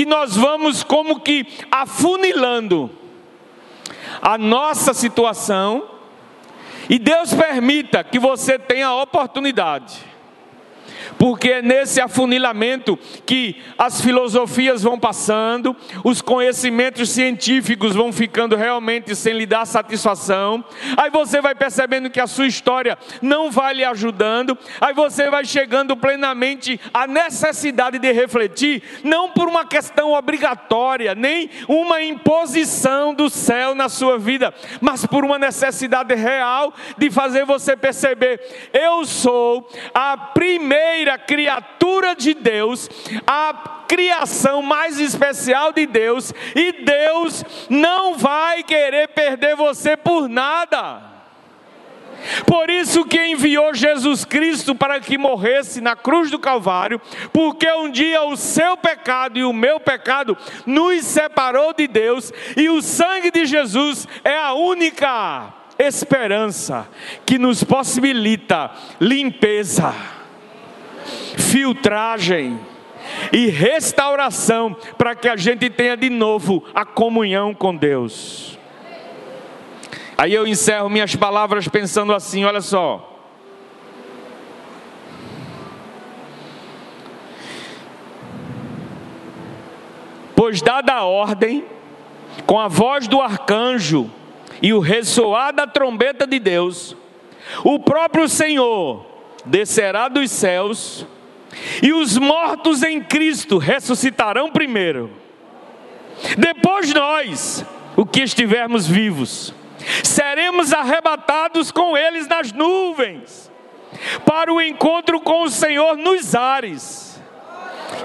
que 0.00 0.06
nós 0.06 0.34
vamos 0.34 0.82
como 0.82 1.20
que 1.20 1.46
afunilando 1.70 2.90
a 4.22 4.38
nossa 4.38 4.94
situação, 4.94 5.90
e 6.88 6.98
Deus 6.98 7.34
permita 7.34 8.02
que 8.02 8.18
você 8.18 8.58
tenha 8.58 8.86
a 8.86 9.02
oportunidade 9.02 9.98
porque 11.18 11.50
é 11.50 11.62
nesse 11.62 12.00
afunilamento 12.00 12.98
que 13.24 13.56
as 13.78 14.00
filosofias 14.00 14.82
vão 14.82 14.98
passando, 14.98 15.76
os 16.04 16.20
conhecimentos 16.20 17.10
científicos 17.10 17.94
vão 17.94 18.12
ficando 18.12 18.56
realmente 18.56 19.14
sem 19.14 19.34
lhe 19.34 19.46
dar 19.46 19.66
satisfação, 19.66 20.64
aí 20.96 21.10
você 21.10 21.40
vai 21.40 21.54
percebendo 21.54 22.10
que 22.10 22.20
a 22.20 22.26
sua 22.26 22.46
história 22.46 22.98
não 23.22 23.50
vai 23.50 23.74
lhe 23.74 23.84
ajudando, 23.84 24.56
aí 24.80 24.92
você 24.94 25.30
vai 25.30 25.44
chegando 25.44 25.96
plenamente 25.96 26.80
à 26.92 27.06
necessidade 27.06 27.98
de 27.98 28.12
refletir, 28.12 28.82
não 29.04 29.30
por 29.30 29.48
uma 29.48 29.64
questão 29.64 30.12
obrigatória, 30.12 31.14
nem 31.14 31.50
uma 31.68 32.02
imposição 32.02 33.14
do 33.14 33.30
céu 33.30 33.74
na 33.74 33.88
sua 33.88 34.18
vida, 34.18 34.52
mas 34.80 35.06
por 35.06 35.24
uma 35.24 35.38
necessidade 35.38 36.14
real 36.14 36.72
de 36.98 37.10
fazer 37.10 37.44
você 37.44 37.76
perceber: 37.76 38.40
eu 38.72 39.04
sou 39.04 39.68
a 39.94 40.16
primeira 40.16 40.89
primeira 40.90 41.16
criatura 41.16 42.16
de 42.16 42.34
Deus, 42.34 42.88
a 43.24 43.84
criação 43.86 44.60
mais 44.60 44.98
especial 44.98 45.72
de 45.72 45.86
Deus, 45.86 46.34
e 46.54 46.72
Deus 46.84 47.44
não 47.68 48.16
vai 48.16 48.64
querer 48.64 49.08
perder 49.08 49.54
você 49.54 49.96
por 49.96 50.28
nada. 50.28 51.08
Por 52.44 52.68
isso 52.68 53.04
que 53.04 53.24
enviou 53.24 53.72
Jesus 53.72 54.24
Cristo 54.24 54.74
para 54.74 55.00
que 55.00 55.16
morresse 55.16 55.80
na 55.80 55.94
cruz 55.94 56.30
do 56.30 56.38
Calvário, 56.38 57.00
porque 57.32 57.70
um 57.72 57.88
dia 57.88 58.22
o 58.24 58.36
seu 58.36 58.76
pecado 58.76 59.38
e 59.38 59.44
o 59.44 59.52
meu 59.52 59.78
pecado 59.78 60.36
nos 60.66 61.04
separou 61.04 61.72
de 61.72 61.86
Deus, 61.86 62.32
e 62.56 62.68
o 62.68 62.82
sangue 62.82 63.30
de 63.30 63.46
Jesus 63.46 64.08
é 64.24 64.36
a 64.36 64.52
única 64.52 65.54
esperança 65.78 66.86
que 67.24 67.38
nos 67.38 67.64
possibilita 67.64 68.70
limpeza 69.00 70.19
filtragem 71.36 72.58
e 73.32 73.46
restauração 73.46 74.76
para 74.96 75.14
que 75.14 75.28
a 75.28 75.36
gente 75.36 75.68
tenha 75.70 75.96
de 75.96 76.10
novo 76.10 76.64
a 76.74 76.84
comunhão 76.84 77.54
com 77.54 77.74
Deus. 77.74 78.58
Aí 80.16 80.34
eu 80.34 80.46
encerro 80.46 80.88
minhas 80.88 81.16
palavras 81.16 81.66
pensando 81.68 82.12
assim: 82.12 82.44
olha 82.44 82.60
só. 82.60 83.06
Pois, 90.34 90.62
dada 90.62 90.94
a 90.94 91.04
ordem, 91.04 91.66
com 92.46 92.58
a 92.58 92.66
voz 92.66 93.06
do 93.06 93.20
arcanjo 93.20 94.10
e 94.62 94.72
o 94.72 94.80
ressoar 94.80 95.52
da 95.52 95.66
trombeta 95.66 96.26
de 96.26 96.38
Deus, 96.38 96.96
o 97.62 97.78
próprio 97.78 98.26
Senhor 98.28 99.09
descerá 99.44 100.08
dos 100.08 100.30
céus, 100.30 101.06
e 101.82 101.92
os 101.92 102.16
mortos 102.16 102.82
em 102.82 103.02
Cristo 103.02 103.58
ressuscitarão 103.58 104.50
primeiro. 104.50 105.10
Depois 106.38 106.92
nós, 106.92 107.64
o 107.96 108.04
que 108.04 108.22
estivermos 108.22 108.86
vivos, 108.86 109.54
seremos 110.04 110.72
arrebatados 110.72 111.70
com 111.70 111.96
eles 111.96 112.28
nas 112.28 112.52
nuvens, 112.52 113.50
para 114.24 114.52
o 114.52 114.60
encontro 114.60 115.20
com 115.20 115.42
o 115.42 115.50
Senhor 115.50 115.96
nos 115.96 116.34
ares. 116.34 117.20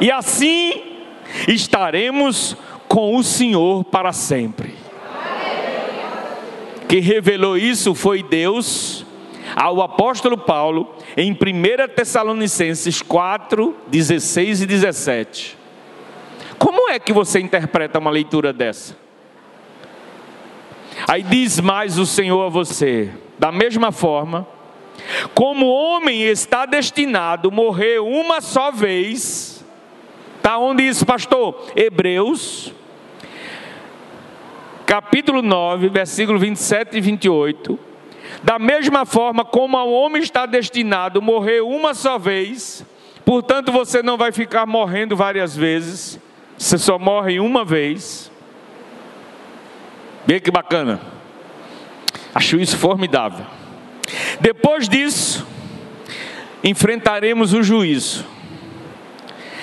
E 0.01 0.11
assim 0.11 1.03
estaremos 1.47 2.55
com 2.87 3.15
o 3.15 3.23
Senhor 3.23 3.83
para 3.83 4.11
sempre. 4.11 4.73
Quem 6.87 7.01
revelou 7.01 7.57
isso 7.57 7.93
foi 7.95 8.23
Deus 8.23 9.04
ao 9.55 9.81
apóstolo 9.81 10.37
Paulo 10.37 10.95
em 11.15 11.31
1 11.31 11.37
Tessalonicenses 11.95 13.01
4, 13.01 13.75
16 13.87 14.61
e 14.61 14.65
17. 14.65 15.57
Como 16.57 16.89
é 16.89 16.97
que 16.99 17.11
você 17.11 17.39
interpreta 17.39 17.99
uma 17.99 18.09
leitura 18.09 18.53
dessa? 18.53 18.97
Aí 21.07 21.21
diz 21.21 21.59
mais 21.59 21.99
o 21.99 22.05
Senhor 22.05 22.45
a 22.45 22.49
você: 22.49 23.11
da 23.37 23.51
mesma 23.51 23.91
forma, 23.91 24.47
como 25.33 25.67
homem 25.67 26.23
está 26.23 26.65
destinado 26.65 27.49
a 27.49 27.51
morrer 27.51 27.99
uma 27.99 28.41
só 28.41 28.71
vez, 28.71 29.63
está 30.37 30.57
onde 30.57 30.83
isso, 30.83 31.05
pastor? 31.05 31.67
Hebreus, 31.75 32.73
capítulo 34.85 35.41
9, 35.41 35.89
versículo 35.89 36.39
27 36.39 36.97
e 36.97 37.01
28 37.01 37.94
da 38.43 38.59
mesma 38.59 39.05
forma 39.05 39.43
como 39.43 39.77
o 39.77 39.91
homem 39.91 40.21
está 40.21 40.45
destinado 40.45 41.19
a 41.19 41.21
morrer 41.21 41.61
uma 41.61 41.93
só 41.93 42.17
vez, 42.17 42.85
portanto 43.23 43.71
você 43.71 44.03
não 44.03 44.17
vai 44.17 44.31
ficar 44.31 44.65
morrendo 44.65 45.15
várias 45.15 45.55
vezes, 45.55 46.19
você 46.57 46.77
só 46.77 46.97
morre 46.97 47.39
uma 47.39 47.65
vez. 47.65 48.31
Vê 50.25 50.39
que 50.39 50.49
bacana. 50.49 50.99
Acho 52.33 52.57
isso 52.57 52.77
formidável. 52.77 53.45
Depois 54.39 54.89
disso, 54.89 55.45
enfrentaremos 56.63 57.53
o 57.53 57.61
juízo. 57.61 58.25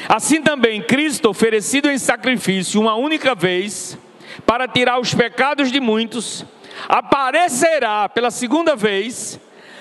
Assim 0.08 0.42
também, 0.42 0.82
Cristo, 0.82 1.28
oferecido 1.28 1.90
em 1.90 1.98
sacrifício 1.98 2.80
uma 2.80 2.94
única 2.94 3.34
vez, 3.34 3.98
para 4.46 4.68
tirar 4.68 5.00
os 5.00 5.14
pecados 5.14 5.70
de 5.70 5.80
muitos, 5.80 6.44
aparecerá 6.88 8.08
pela 8.08 8.30
segunda 8.30 8.74
vez, 8.74 9.38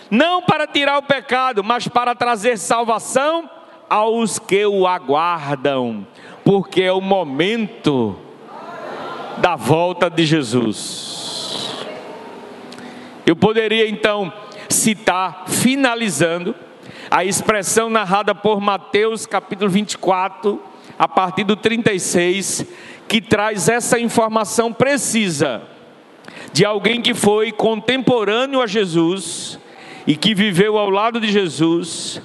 não 0.10 0.42
para 0.42 0.68
tirar 0.68 0.98
o 0.98 1.04
pecado, 1.04 1.64
mas 1.64 1.88
para 1.88 2.16
trazer 2.16 2.58
salvação 2.58 3.50
aos 3.90 4.40
que 4.40 4.66
o 4.66 4.88
aguardam, 4.88 6.06
porque 6.44 6.82
é 6.84 6.92
o 6.92 7.02
momento 7.02 8.18
da 9.38 9.56
volta 9.56 10.10
de 10.10 10.26
Jesus. 10.26 11.86
Eu 13.26 13.36
poderia 13.36 13.88
então 13.88 14.32
citar, 14.70 15.46
finalizando, 15.48 16.56
a 17.10 17.26
expressão 17.26 17.90
narrada 17.90 18.34
por 18.34 18.62
Mateus 18.62 19.26
capítulo 19.26 19.70
24, 19.70 20.62
a 20.98 21.08
partir 21.08 21.44
do 21.44 21.56
36, 21.56 22.66
que 23.08 23.22
traz 23.22 23.68
essa 23.68 24.00
informação 24.00 24.72
precisa 24.72 25.62
de 26.54 26.66
alguém 26.66 27.02
que 27.02 27.14
foi 27.14 27.52
contemporâneo 27.52 28.62
a 28.62 28.68
Jesus 28.68 29.60
e 30.06 30.16
que 30.16 30.34
viveu 30.34 30.78
ao 30.78 30.90
lado 30.90 31.20
de 31.20 31.32
Jesus. 31.32 32.22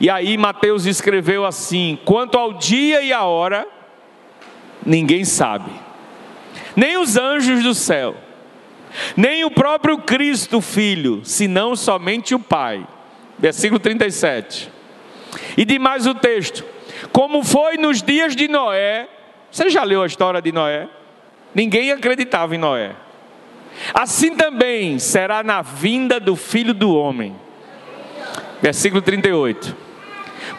E 0.00 0.10
aí 0.10 0.36
Mateus 0.36 0.86
escreveu 0.86 1.44
assim: 1.44 1.98
quanto 2.04 2.38
ao 2.38 2.52
dia 2.52 3.02
e 3.02 3.12
a 3.12 3.24
hora, 3.24 3.66
ninguém 4.84 5.24
sabe, 5.24 5.70
nem 6.74 6.96
os 6.96 7.16
anjos 7.16 7.62
do 7.62 7.74
céu, 7.74 8.14
nem 9.16 9.44
o 9.44 9.50
próprio 9.50 9.98
Cristo, 9.98 10.60
Filho, 10.60 11.20
senão 11.24 11.74
somente 11.74 12.34
o 12.34 12.38
Pai. 12.38 12.86
Versículo 13.38 13.78
37. 13.78 14.70
E 15.56 15.64
demais 15.64 16.06
o 16.06 16.14
texto: 16.14 16.64
como 17.12 17.42
foi 17.42 17.76
nos 17.76 18.02
dias 18.02 18.36
de 18.36 18.48
Noé, 18.48 19.08
você 19.50 19.68
já 19.70 19.82
leu 19.82 20.02
a 20.02 20.06
história 20.06 20.40
de 20.40 20.52
Noé? 20.52 20.88
Ninguém 21.54 21.90
acreditava 21.90 22.54
em 22.54 22.58
Noé. 22.58 22.94
Assim 23.92 24.34
também 24.34 24.98
será 24.98 25.42
na 25.42 25.62
vinda 25.62 26.18
do 26.18 26.34
filho 26.36 26.74
do 26.74 26.94
homem. 26.94 27.34
Versículo 28.60 29.02
38. 29.02 29.76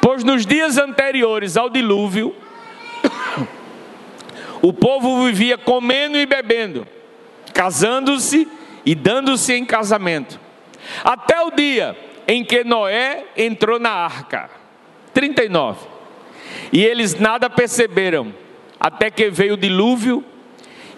Pois 0.02 0.24
nos 0.24 0.46
dias 0.46 0.78
anteriores 0.78 1.58
ao 1.58 1.70
dilúvio, 1.70 2.36
o 4.62 4.72
povo 4.72 5.26
vivia 5.26 5.58
comendo 5.58 6.18
e 6.18 6.26
bebendo, 6.26 6.88
casando-se 7.54 8.48
e 8.86 8.96
dando-se 8.96 9.54
em 9.54 9.66
casamento, 9.66 10.40
até 11.04 11.42
o 11.42 11.52
dia 11.52 11.98
em 12.28 12.44
que 12.44 12.64
Noé 12.64 13.26
entrou 13.36 13.80
na 13.80 13.92
arca. 13.92 14.50
39. 15.14 15.88
E 16.72 16.86
eles 16.86 17.16
nada 17.16 17.50
perceberam, 17.50 18.34
até 18.80 19.10
que 19.10 19.30
veio 19.30 19.56
o 19.56 19.58
dilúvio 19.58 20.24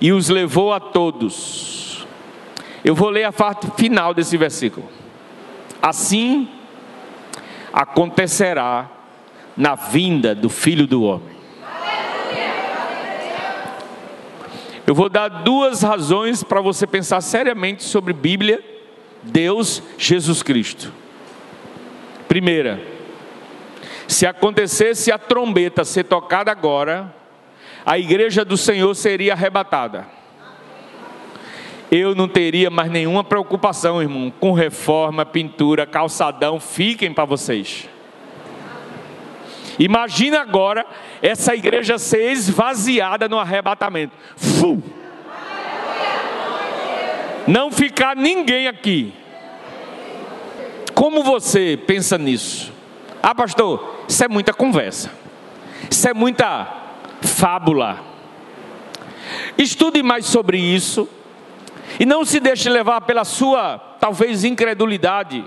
e 0.02 0.12
os 0.12 0.30
levou 0.30 0.74
a 0.74 0.80
todos. 0.80 1.89
Eu 2.84 2.96
vou 2.96 3.10
ler 3.10 3.26
a 3.26 3.32
parte 3.32 3.70
final 3.72 4.14
desse 4.14 4.38
versículo. 4.38 4.88
Assim 5.82 6.50
acontecerá 7.74 8.90
na 9.56 9.76
vinda 9.76 10.34
do 10.34 10.50
Filho 10.50 10.88
do 10.88 11.04
Homem. 11.04 11.40
Eu 14.88 14.96
vou 14.96 15.08
dar 15.08 15.28
duas 15.28 15.84
razões 15.84 16.44
para 16.44 16.62
você 16.62 16.88
pensar 16.88 17.22
seriamente 17.22 17.84
sobre 17.84 18.12
Bíblia, 18.12 18.64
Deus, 19.22 19.84
Jesus 19.98 20.42
Cristo. 20.42 20.92
Primeira, 22.28 22.82
se 24.08 24.26
acontecesse 24.26 25.12
a 25.12 25.20
trombeta 25.20 25.84
ser 25.84 26.06
tocada 26.06 26.52
agora, 26.52 27.14
a 27.86 28.00
igreja 28.00 28.44
do 28.44 28.58
Senhor 28.58 28.96
seria 28.96 29.34
arrebatada. 29.34 30.08
Eu 31.92 32.14
não 32.14 32.28
teria 32.28 32.70
mais 32.70 32.92
nenhuma 32.92 33.24
preocupação, 33.24 34.02
irmão, 34.02 34.32
com 34.40 34.54
reforma, 34.54 35.26
pintura, 35.26 35.88
calçadão, 35.88 36.60
fiquem 36.60 37.12
para 37.12 37.26
vocês. 37.26 37.90
Imagina 39.80 40.42
agora 40.42 40.86
essa 41.22 41.56
igreja 41.56 41.98
ser 41.98 42.32
esvaziada 42.32 43.28
no 43.28 43.40
arrebatamento. 43.40 44.14
Fu! 44.36 44.84
Não 47.48 47.72
ficar 47.72 48.16
ninguém 48.16 48.68
aqui. 48.68 49.14
Como 50.94 51.24
você 51.24 51.80
pensa 51.88 52.18
nisso? 52.18 52.72
Ah, 53.24 53.34
pastor, 53.34 54.04
isso 54.08 54.24
é 54.24 54.28
muita 54.28 54.54
conversa. 54.54 55.12
Isso 55.90 56.08
é 56.08 56.14
muita 56.14 56.68
fábula. 57.22 58.00
Estude 59.58 60.04
mais 60.04 60.26
sobre 60.26 60.60
isso 60.60 61.10
e 62.00 62.06
não 62.06 62.26
se 62.26 62.40
deixe 62.40 62.70
levar 62.70 63.02
pela 63.02 63.24
sua 63.24 63.78
talvez 64.00 64.44
incredulidade 64.44 65.46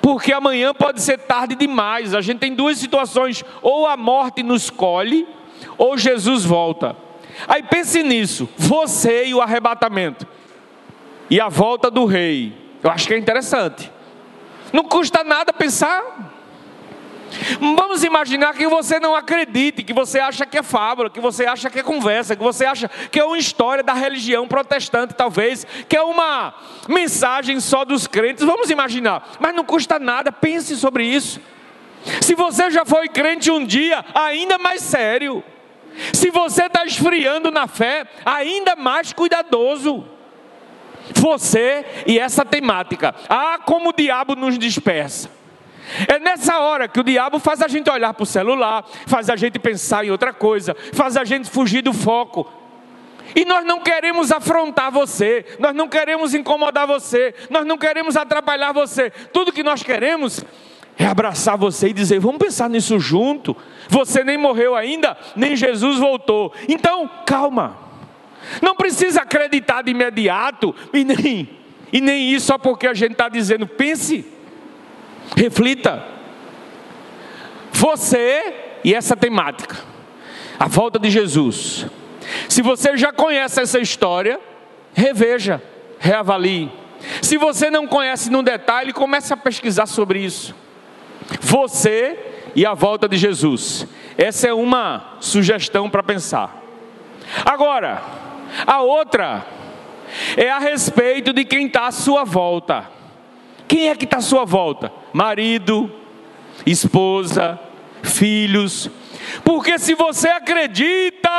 porque 0.00 0.32
amanhã 0.32 0.74
pode 0.74 1.00
ser 1.00 1.18
tarde 1.18 1.54
demais. 1.54 2.14
A 2.14 2.20
gente 2.20 2.38
tem 2.38 2.54
duas 2.54 2.78
situações: 2.78 3.44
ou 3.62 3.86
a 3.86 3.96
morte 3.96 4.42
nos 4.42 4.70
colhe, 4.70 5.26
ou 5.78 5.96
Jesus 5.96 6.44
volta. 6.44 6.96
Aí 7.48 7.62
pense 7.62 8.02
nisso: 8.02 8.48
você 8.56 9.26
e 9.26 9.34
o 9.34 9.40
arrebatamento, 9.40 10.26
e 11.28 11.40
a 11.40 11.48
volta 11.48 11.90
do 11.90 12.04
rei. 12.04 12.54
Eu 12.82 12.90
acho 12.90 13.06
que 13.06 13.14
é 13.14 13.18
interessante. 13.18 13.90
Não 14.72 14.84
custa 14.84 15.22
nada 15.24 15.52
pensar. 15.52 16.29
Vamos 17.60 18.02
imaginar 18.02 18.54
que 18.54 18.66
você 18.66 18.98
não 18.98 19.14
acredite, 19.14 19.82
que 19.82 19.92
você 19.92 20.18
acha 20.18 20.44
que 20.44 20.58
é 20.58 20.62
fábula, 20.62 21.10
que 21.10 21.20
você 21.20 21.46
acha 21.46 21.70
que 21.70 21.78
é 21.78 21.82
conversa, 21.82 22.36
que 22.36 22.42
você 22.42 22.64
acha 22.64 22.88
que 23.10 23.20
é 23.20 23.24
uma 23.24 23.38
história 23.38 23.82
da 23.82 23.92
religião 23.92 24.48
protestante, 24.48 25.14
talvez, 25.14 25.66
que 25.88 25.96
é 25.96 26.02
uma 26.02 26.54
mensagem 26.88 27.60
só 27.60 27.84
dos 27.84 28.06
crentes. 28.06 28.44
Vamos 28.44 28.70
imaginar, 28.70 29.30
mas 29.38 29.54
não 29.54 29.64
custa 29.64 29.98
nada, 29.98 30.32
pense 30.32 30.76
sobre 30.76 31.04
isso. 31.04 31.40
Se 32.20 32.34
você 32.34 32.70
já 32.70 32.84
foi 32.84 33.08
crente 33.08 33.50
um 33.50 33.64
dia, 33.64 34.04
ainda 34.14 34.58
mais 34.58 34.82
sério. 34.82 35.44
Se 36.12 36.30
você 36.30 36.64
está 36.64 36.84
esfriando 36.84 37.50
na 37.50 37.66
fé, 37.66 38.06
ainda 38.24 38.74
mais 38.76 39.12
cuidadoso. 39.12 40.06
Você 41.14 41.84
e 42.06 42.18
essa 42.18 42.44
temática. 42.44 43.14
Ah, 43.28 43.58
como 43.64 43.90
o 43.90 43.92
diabo 43.92 44.34
nos 44.34 44.58
dispersa. 44.58 45.39
É 46.06 46.18
nessa 46.18 46.58
hora 46.58 46.88
que 46.88 47.00
o 47.00 47.04
diabo 47.04 47.38
faz 47.38 47.60
a 47.62 47.68
gente 47.68 47.90
olhar 47.90 48.14
para 48.14 48.22
o 48.22 48.26
celular, 48.26 48.84
faz 49.06 49.28
a 49.28 49.36
gente 49.36 49.58
pensar 49.58 50.04
em 50.04 50.10
outra 50.10 50.32
coisa, 50.32 50.76
faz 50.92 51.16
a 51.16 51.24
gente 51.24 51.50
fugir 51.50 51.82
do 51.82 51.92
foco. 51.92 52.50
E 53.34 53.44
nós 53.44 53.64
não 53.64 53.80
queremos 53.80 54.32
afrontar 54.32 54.90
você, 54.90 55.44
nós 55.58 55.74
não 55.74 55.88
queremos 55.88 56.34
incomodar 56.34 56.86
você, 56.86 57.34
nós 57.48 57.64
não 57.64 57.78
queremos 57.78 58.16
atrapalhar 58.16 58.72
você. 58.72 59.10
Tudo 59.32 59.52
que 59.52 59.62
nós 59.62 59.82
queremos 59.82 60.44
é 60.98 61.06
abraçar 61.06 61.56
você 61.56 61.88
e 61.88 61.92
dizer: 61.92 62.18
vamos 62.18 62.38
pensar 62.38 62.68
nisso 62.68 62.98
junto. 62.98 63.56
Você 63.88 64.24
nem 64.24 64.36
morreu 64.36 64.74
ainda, 64.74 65.16
nem 65.36 65.56
Jesus 65.56 65.98
voltou. 65.98 66.52
Então, 66.68 67.08
calma. 67.26 67.78
Não 68.60 68.74
precisa 68.74 69.22
acreditar 69.22 69.82
de 69.82 69.90
imediato, 69.90 70.74
e 70.92 71.04
nem, 71.04 71.48
e 71.92 72.00
nem 72.00 72.32
isso 72.32 72.46
só 72.46 72.58
porque 72.58 72.86
a 72.86 72.94
gente 72.94 73.12
está 73.12 73.28
dizendo, 73.28 73.66
pense. 73.66 74.24
Reflita. 75.36 76.04
Você 77.72 78.54
e 78.84 78.94
essa 78.94 79.16
temática, 79.16 79.76
a 80.58 80.66
volta 80.66 80.98
de 80.98 81.10
Jesus. 81.10 81.86
Se 82.48 82.62
você 82.62 82.96
já 82.96 83.12
conhece 83.12 83.60
essa 83.60 83.78
história, 83.78 84.40
reveja, 84.92 85.62
reavalie. 85.98 86.70
Se 87.22 87.36
você 87.36 87.70
não 87.70 87.86
conhece 87.86 88.30
no 88.30 88.42
detalhe, 88.42 88.92
comece 88.92 89.32
a 89.32 89.36
pesquisar 89.36 89.86
sobre 89.86 90.20
isso. 90.20 90.54
Você 91.40 92.18
e 92.54 92.66
a 92.66 92.74
volta 92.74 93.08
de 93.08 93.16
Jesus. 93.16 93.86
Essa 94.18 94.48
é 94.48 94.52
uma 94.52 95.16
sugestão 95.20 95.88
para 95.88 96.02
pensar. 96.02 96.62
Agora, 97.44 98.02
a 98.66 98.82
outra 98.82 99.46
é 100.36 100.50
a 100.50 100.58
respeito 100.58 101.32
de 101.32 101.44
quem 101.44 101.66
está 101.66 101.86
à 101.86 101.92
sua 101.92 102.24
volta. 102.24 102.99
Quem 103.70 103.88
é 103.88 103.94
que 103.94 104.04
está 104.04 104.16
à 104.16 104.20
sua 104.20 104.44
volta? 104.44 104.92
Marido, 105.12 105.88
esposa, 106.66 107.56
filhos. 108.02 108.90
Porque 109.44 109.78
se 109.78 109.94
você 109.94 110.28
acredita, 110.28 111.30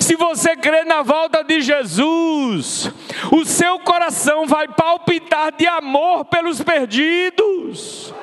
se 0.00 0.16
você 0.16 0.56
crê 0.56 0.82
na 0.84 1.02
volta 1.02 1.44
de 1.44 1.60
Jesus, 1.60 2.90
o 3.30 3.44
seu 3.44 3.80
coração 3.80 4.46
vai 4.46 4.66
palpitar 4.66 5.52
de 5.54 5.66
amor 5.66 6.24
pelos 6.24 6.62
perdidos. 6.62 8.14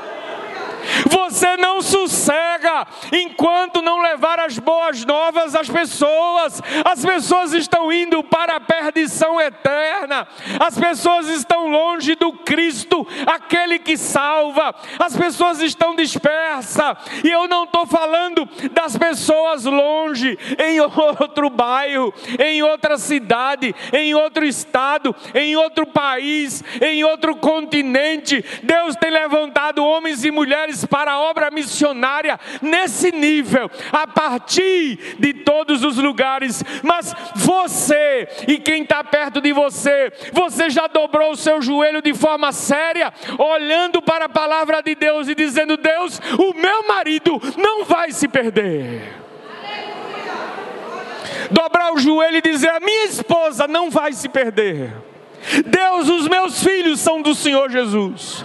Você 1.09 1.57
não 1.57 1.81
sossega 1.81 2.87
enquanto 3.11 3.81
não 3.81 4.01
levar 4.01 4.39
as 4.39 4.57
boas 4.57 5.05
novas 5.05 5.55
às 5.55 5.69
pessoas. 5.69 6.61
As 6.85 7.05
pessoas 7.05 7.53
estão 7.53 7.91
indo 7.91 8.23
para 8.23 8.55
a 8.55 8.59
perdição 8.59 9.39
eterna. 9.39 10.27
As 10.59 10.77
pessoas 10.77 11.27
estão 11.27 11.67
longe 11.69 12.15
do 12.15 12.33
Cristo, 12.33 13.07
aquele 13.25 13.79
que 13.79 13.97
salva. 13.97 14.73
As 14.99 15.15
pessoas 15.15 15.61
estão 15.61 15.95
dispersas. 15.95 16.97
E 17.23 17.29
eu 17.29 17.47
não 17.47 17.63
estou 17.63 17.85
falando 17.85 18.47
das 18.71 18.97
pessoas 18.97 19.65
longe, 19.65 20.37
em 20.57 20.79
outro 20.79 21.49
bairro, 21.49 22.13
em 22.39 22.63
outra 22.63 22.97
cidade, 22.97 23.75
em 23.93 24.13
outro 24.13 24.45
estado, 24.45 25.15
em 25.33 25.55
outro 25.55 25.85
país, 25.85 26.63
em 26.81 27.03
outro 27.03 27.35
continente. 27.35 28.43
Deus 28.63 28.95
tem 28.95 29.11
levantado 29.11 29.83
homens 29.83 30.23
e 30.23 30.31
mulheres 30.31 30.85
para 30.87 31.13
a 31.13 31.19
obra 31.19 31.51
missionária 31.51 32.39
nesse 32.61 33.11
nível, 33.11 33.69
a 33.91 34.07
partir 34.07 35.15
de 35.19 35.33
todos 35.33 35.83
os 35.83 35.97
lugares. 35.97 36.63
Mas 36.83 37.13
você 37.35 38.27
e 38.47 38.57
quem 38.57 38.83
está 38.83 39.03
perto 39.03 39.41
de 39.41 39.51
você, 39.53 40.11
você 40.33 40.69
já 40.69 40.87
dobrou 40.87 41.31
o 41.31 41.37
seu 41.37 41.61
joelho 41.61 42.01
de 42.01 42.13
forma 42.13 42.51
séria, 42.51 43.13
olhando 43.37 44.01
para 44.01 44.25
a 44.25 44.29
palavra 44.29 44.81
de 44.81 44.95
Deus 44.95 45.27
e 45.27 45.35
dizendo: 45.35 45.77
Deus, 45.77 46.19
o 46.37 46.53
meu 46.53 46.87
marido 46.87 47.39
não 47.57 47.85
vai 47.85 48.11
se 48.11 48.27
perder. 48.27 49.27
Dobrar 51.51 51.93
o 51.93 51.99
joelho 51.99 52.37
e 52.37 52.41
dizer: 52.41 52.69
a 52.69 52.79
minha 52.79 53.05
esposa 53.05 53.67
não 53.67 53.89
vai 53.89 54.13
se 54.13 54.27
perder. 54.27 54.91
Deus, 55.65 56.09
os 56.09 56.27
meus 56.27 56.63
filhos 56.63 56.99
são 56.99 57.21
do 57.21 57.33
Senhor 57.33 57.69
Jesus. 57.69 58.43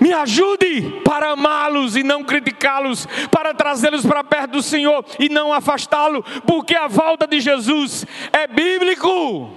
Me 0.00 0.12
ajude 0.12 1.00
para 1.04 1.30
amá-los 1.30 1.96
e 1.96 2.02
não 2.02 2.22
criticá-los, 2.22 3.06
para 3.30 3.52
trazê-los 3.52 4.06
para 4.06 4.22
perto 4.22 4.52
do 4.52 4.62
Senhor 4.62 5.04
e 5.18 5.28
não 5.28 5.52
afastá-lo, 5.52 6.22
porque 6.46 6.74
a 6.74 6.86
volta 6.86 7.26
de 7.26 7.40
Jesus 7.40 8.06
é 8.32 8.46
bíblico. 8.46 9.50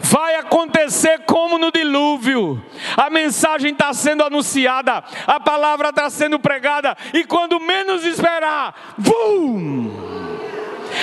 Vai 0.00 0.36
acontecer 0.36 1.20
como 1.20 1.58
no 1.58 1.72
dilúvio. 1.72 2.62
A 2.96 3.10
mensagem 3.10 3.72
está 3.72 3.92
sendo 3.92 4.22
anunciada, 4.22 5.02
a 5.26 5.40
palavra 5.40 5.88
está 5.88 6.08
sendo 6.08 6.38
pregada, 6.38 6.96
e 7.12 7.24
quando 7.24 7.58
menos 7.58 8.04
esperar, 8.04 8.94
bum! 8.98 9.90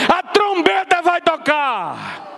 A 0.08 0.24
trombeta 0.24 1.02
vai 1.02 1.22
tocar. 1.22 2.29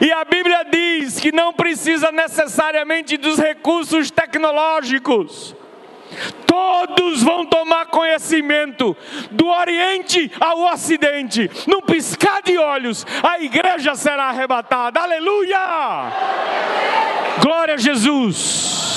E 0.00 0.12
a 0.12 0.24
Bíblia 0.24 0.64
diz 0.70 1.20
que 1.20 1.32
não 1.32 1.52
precisa 1.52 2.10
necessariamente 2.12 3.16
dos 3.16 3.38
recursos 3.38 4.10
tecnológicos. 4.10 5.54
Todos 6.46 7.22
vão 7.22 7.46
tomar 7.46 7.86
conhecimento, 7.86 8.96
do 9.30 9.46
Oriente 9.46 10.30
ao 10.40 10.72
Ocidente, 10.72 11.48
num 11.66 11.80
piscar 11.80 12.42
de 12.42 12.58
olhos, 12.58 13.06
a 13.22 13.38
igreja 13.38 13.94
será 13.94 14.24
arrebatada. 14.24 15.00
Aleluia! 15.00 15.58
Glória 17.40 17.74
a 17.74 17.78
Jesus! 17.78 18.89